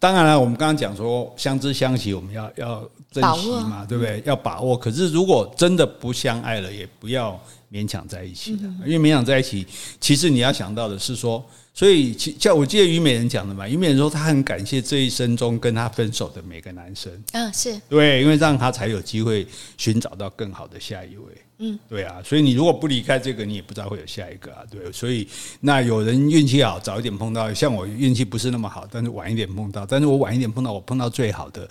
[0.00, 4.22] 当然了，我们刚刚讲说相知相惜，我们要要珍惜嘛，对不对？
[4.24, 4.76] 要把握。
[4.76, 7.40] 可是如果真的不相爱了，也不要
[7.72, 9.66] 勉强在一起的，因为勉强在一起，
[10.00, 11.44] 其实你要想到的是说，
[11.74, 19.46] 所以叫我记得虞美人讲的嘛，虞美人说她很感谢这一生中跟她分手的每个男生，嗯，是对，因为让她才有机会
[19.76, 21.24] 寻找到更好的下一位。
[21.62, 24.62] 嗯，对啊，所以你如果不离开这个，你也不知道会有下一个啊。
[24.70, 25.28] 对，所以
[25.60, 31.68] 那有人运气好，早一点碰到，像我运气不是那么好，但是晚一点碰到，但是我晚一点碰到，我碰到最好的，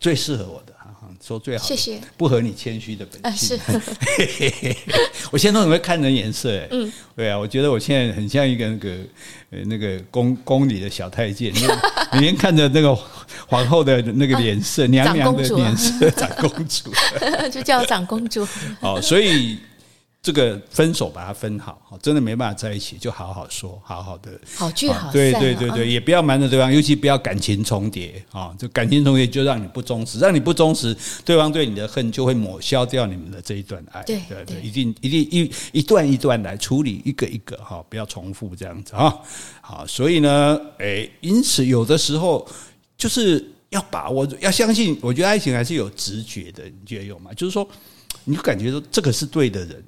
[0.00, 0.69] 最适合我的。
[1.24, 2.00] 说最好，谢谢。
[2.16, 3.58] 不合你谦虚的本性。
[5.30, 8.90] 我现在都很会看人眼色，哎，嗯，对啊，我觉得我现在很像一个那个
[9.50, 11.52] 呃那个宫宫里的小太监，
[12.12, 12.96] 每天 看着那个
[13.46, 16.92] 皇后的那个脸色，啊、娘娘的脸色，长公主，
[17.52, 18.46] 就叫长公主。
[18.80, 19.58] 哦，所以。
[20.22, 25.12] 这个分手把它分好，真的没办法在一起，就好好说，好好的好聚好散。
[25.12, 28.54] 对对对对，也不要瞒着对方，尤其不要感情重叠啊！
[28.58, 30.94] 就感情重叠就让你不忠实，让你不忠实，
[31.24, 34.02] 对方对你的恨就会抹消掉你们的这一段爱。
[34.02, 39.16] 对对对，一定一定一一段一段来处理，一个一个哈，不要重复这样子啊！
[39.62, 42.46] 好，所以呢，哎，因此有的时候
[42.98, 44.98] 就是要把握，要相信。
[45.00, 47.30] 我觉得爱情还是有直觉的，你觉得有吗？
[47.34, 47.66] 就是说，
[48.24, 49.82] 你就感觉说这个是对的人。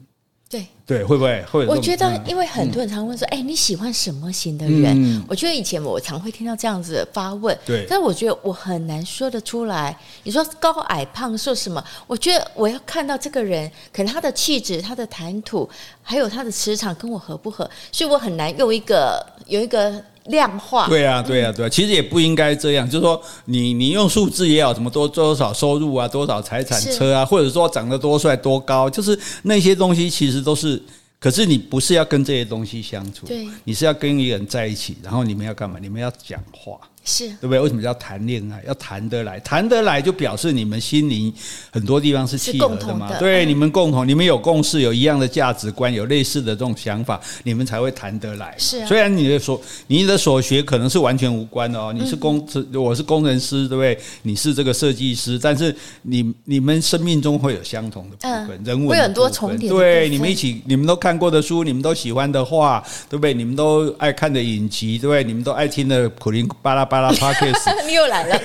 [0.53, 1.67] 对对，会不会会？
[1.67, 7.87] 我觉得，因为很多人常问说：“哎、嗯，你喜欢什么型的人？”嗯、我觉得以前我常会听到这样子的发问，对。
[7.89, 9.99] 但是我觉得我很难说得出来。
[10.25, 11.83] 你说高矮胖瘦什么？
[12.07, 15.67] 我觉得我要看到这个人，可能他的气质、他的谈吐，
[16.03, 20.05] 还有他的磁场跟我合不合，所以我很难用一个有一个。
[20.27, 22.89] 量化对啊，对啊，对啊，其实也不应该这样。
[22.89, 30.83] 就是说你，你你用数字也好，什么多多少收入啊，多少财产车啊，或者说长得多帅多高，就是那些东西其实都是。
[31.18, 33.29] 可是你不是要跟这些东西相处，
[33.62, 35.79] 你是要跟一个人在一起，然后你们要干嘛？
[35.81, 36.77] 你们要讲话。
[37.05, 37.61] 是对不对？
[37.61, 38.63] 为什么叫谈恋爱？
[38.67, 41.33] 要谈得来，谈得来就表示你们心灵
[41.73, 43.09] 很多地方是契合的嘛。
[43.09, 48.55] 的对，你们共同，你们有共识，有一样的价值观，有类似的这种想法，你们才会谈得来。
[48.59, 51.93] 是、啊，虽然你的所你的所学可能是完全无关的哦。
[51.93, 53.99] 你是工，嗯、我是工程师，对不对？
[54.23, 59.69] 你是这个设计师，但是你你们生命中会有相同的部分，嗯、人文会有很多重叠。
[59.69, 63.35] 对，你们一起，你们都看过的书，你们都喜欢的画，对不对？
[63.35, 65.25] 你们都爱看的影集，对不对？
[65.25, 68.38] 你们都爱听的苦林巴拉巴拉 Podcast 你又来了，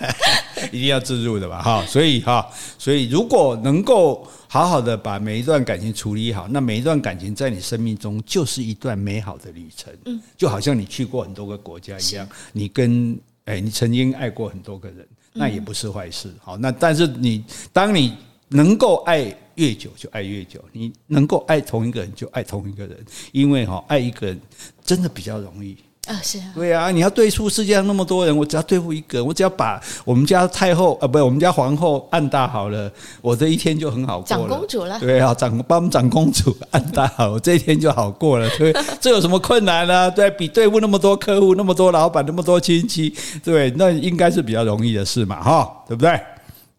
[0.72, 1.60] 一定要自入的吧？
[1.60, 9.92] 哈，所以哈，所以如果能够好好的把每一段感情处理好，那每一段感情在你生命中就是一段美好的旅程。
[10.06, 13.14] 嗯，就好像你去过很多个国家一样，你跟
[13.44, 16.32] 哎，你曾经爱过很多个人，那也不是坏事。
[16.42, 18.16] 好，那但是你当你
[18.48, 19.22] 能够爱
[19.56, 22.96] 越久，就爱越久；你能够爱同一个人，就爱同一个人，
[23.32, 24.40] 因为哈，爱一个人
[24.82, 25.76] 真的比较容易。
[26.08, 32.90] 啊，是啊，对啊，你要对付世界上那么多人，我只要对付一个，我只要把我们家太后啊，不是我们家皇后按大好了，
[33.20, 34.26] 我这一天就很好过了。
[34.26, 38.50] 长公主了，对啊，长帮我们长公主按大好，我这一天就好过了。
[38.58, 40.10] 对， 这有什么困难呢？
[40.10, 46.20] 对，比对付那么多客户、那么多老板、那么多亲戚，对，那应该是比较容易的事嘛，哈，对不对？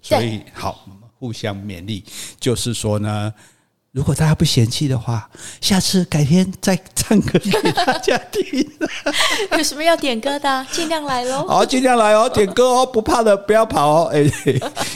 [0.02, 0.84] 所以好，
[1.18, 2.04] 互相勉励，
[2.42, 3.34] 就是说呢。
[3.94, 5.30] 如果大家不嫌弃的话，
[5.62, 8.68] 下次改天再唱歌给大家听。
[9.52, 11.46] 有什么要点歌的，尽量来喽。
[11.48, 14.10] 好，尽量来哦，点歌哦，不怕的，不要跑哦。
[14.12, 14.28] 哎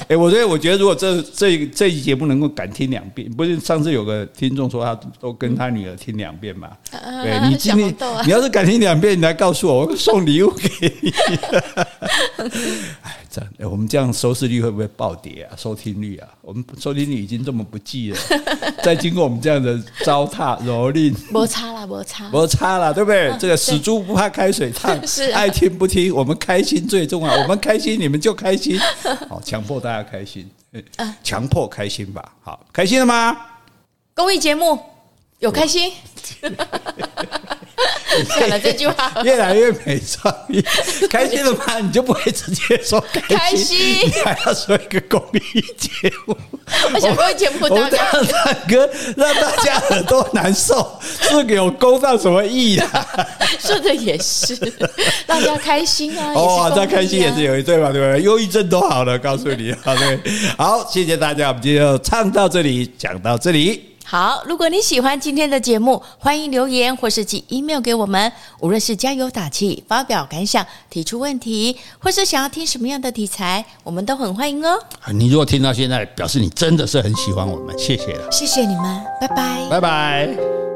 [0.07, 6.69] 哎，我觉得，我觉得，如果这这这一节目能够敢听两遍，不是上次有个听众说他都跟他女儿听两遍嘛？
[6.91, 7.95] 对，你今天
[8.25, 11.13] 你要是敢听两遍，你来告诉我，我送礼物给你。
[13.59, 15.55] 我们这样收视率会不会暴跌啊？
[15.57, 16.27] 收听率啊？
[16.41, 18.17] 我们收听率已经这么不济了。
[18.83, 23.33] 再经过我们这样的糟蹋蹂躏，摩擦了，摩擦，摩擦了，对不对？
[23.39, 27.33] 这个死猪不怕开水烫， 是爱听不听，我们开心最重要。
[27.41, 28.79] 我们开心，你们就开心。
[29.27, 30.49] 好，强迫大家开心，
[31.23, 32.33] 强迫开心吧。
[32.41, 33.37] 好，开心了吗？
[34.13, 34.79] 公益节目
[35.39, 35.91] 有开心。
[38.27, 40.63] 讲了这句话，越来越没创意。
[41.07, 41.77] 开心了吗？
[41.79, 46.35] 你就不会直接说开心，你还要说一个公益节目。
[46.93, 53.07] 我想公益节目，我们这样唱歌让大家耳朵难受，是有勾到什么意啊？
[53.61, 54.55] 说的也是，
[55.27, 56.33] 让大家开心啊！
[56.35, 58.23] 哦，大家开心也是有一对嘛，对不对？
[58.23, 60.19] 忧郁症都好了，告诉你，好对，
[60.57, 63.83] 好，谢谢大家，我们今天就唱到这里，讲到这里。
[64.09, 68.31] 好，如果你喜欢今天的节目，欢迎留言或是寄 email 给我们。
[68.61, 74.79] 无论是加油打气、发表感想、提出问题，或是想要听什么样的题材，我们都很欢迎哦。
[75.11, 80.66] 你如果听到现在，表示你真的是很喜欢我们，谢谢了，谢谢你们，拜拜，拜拜。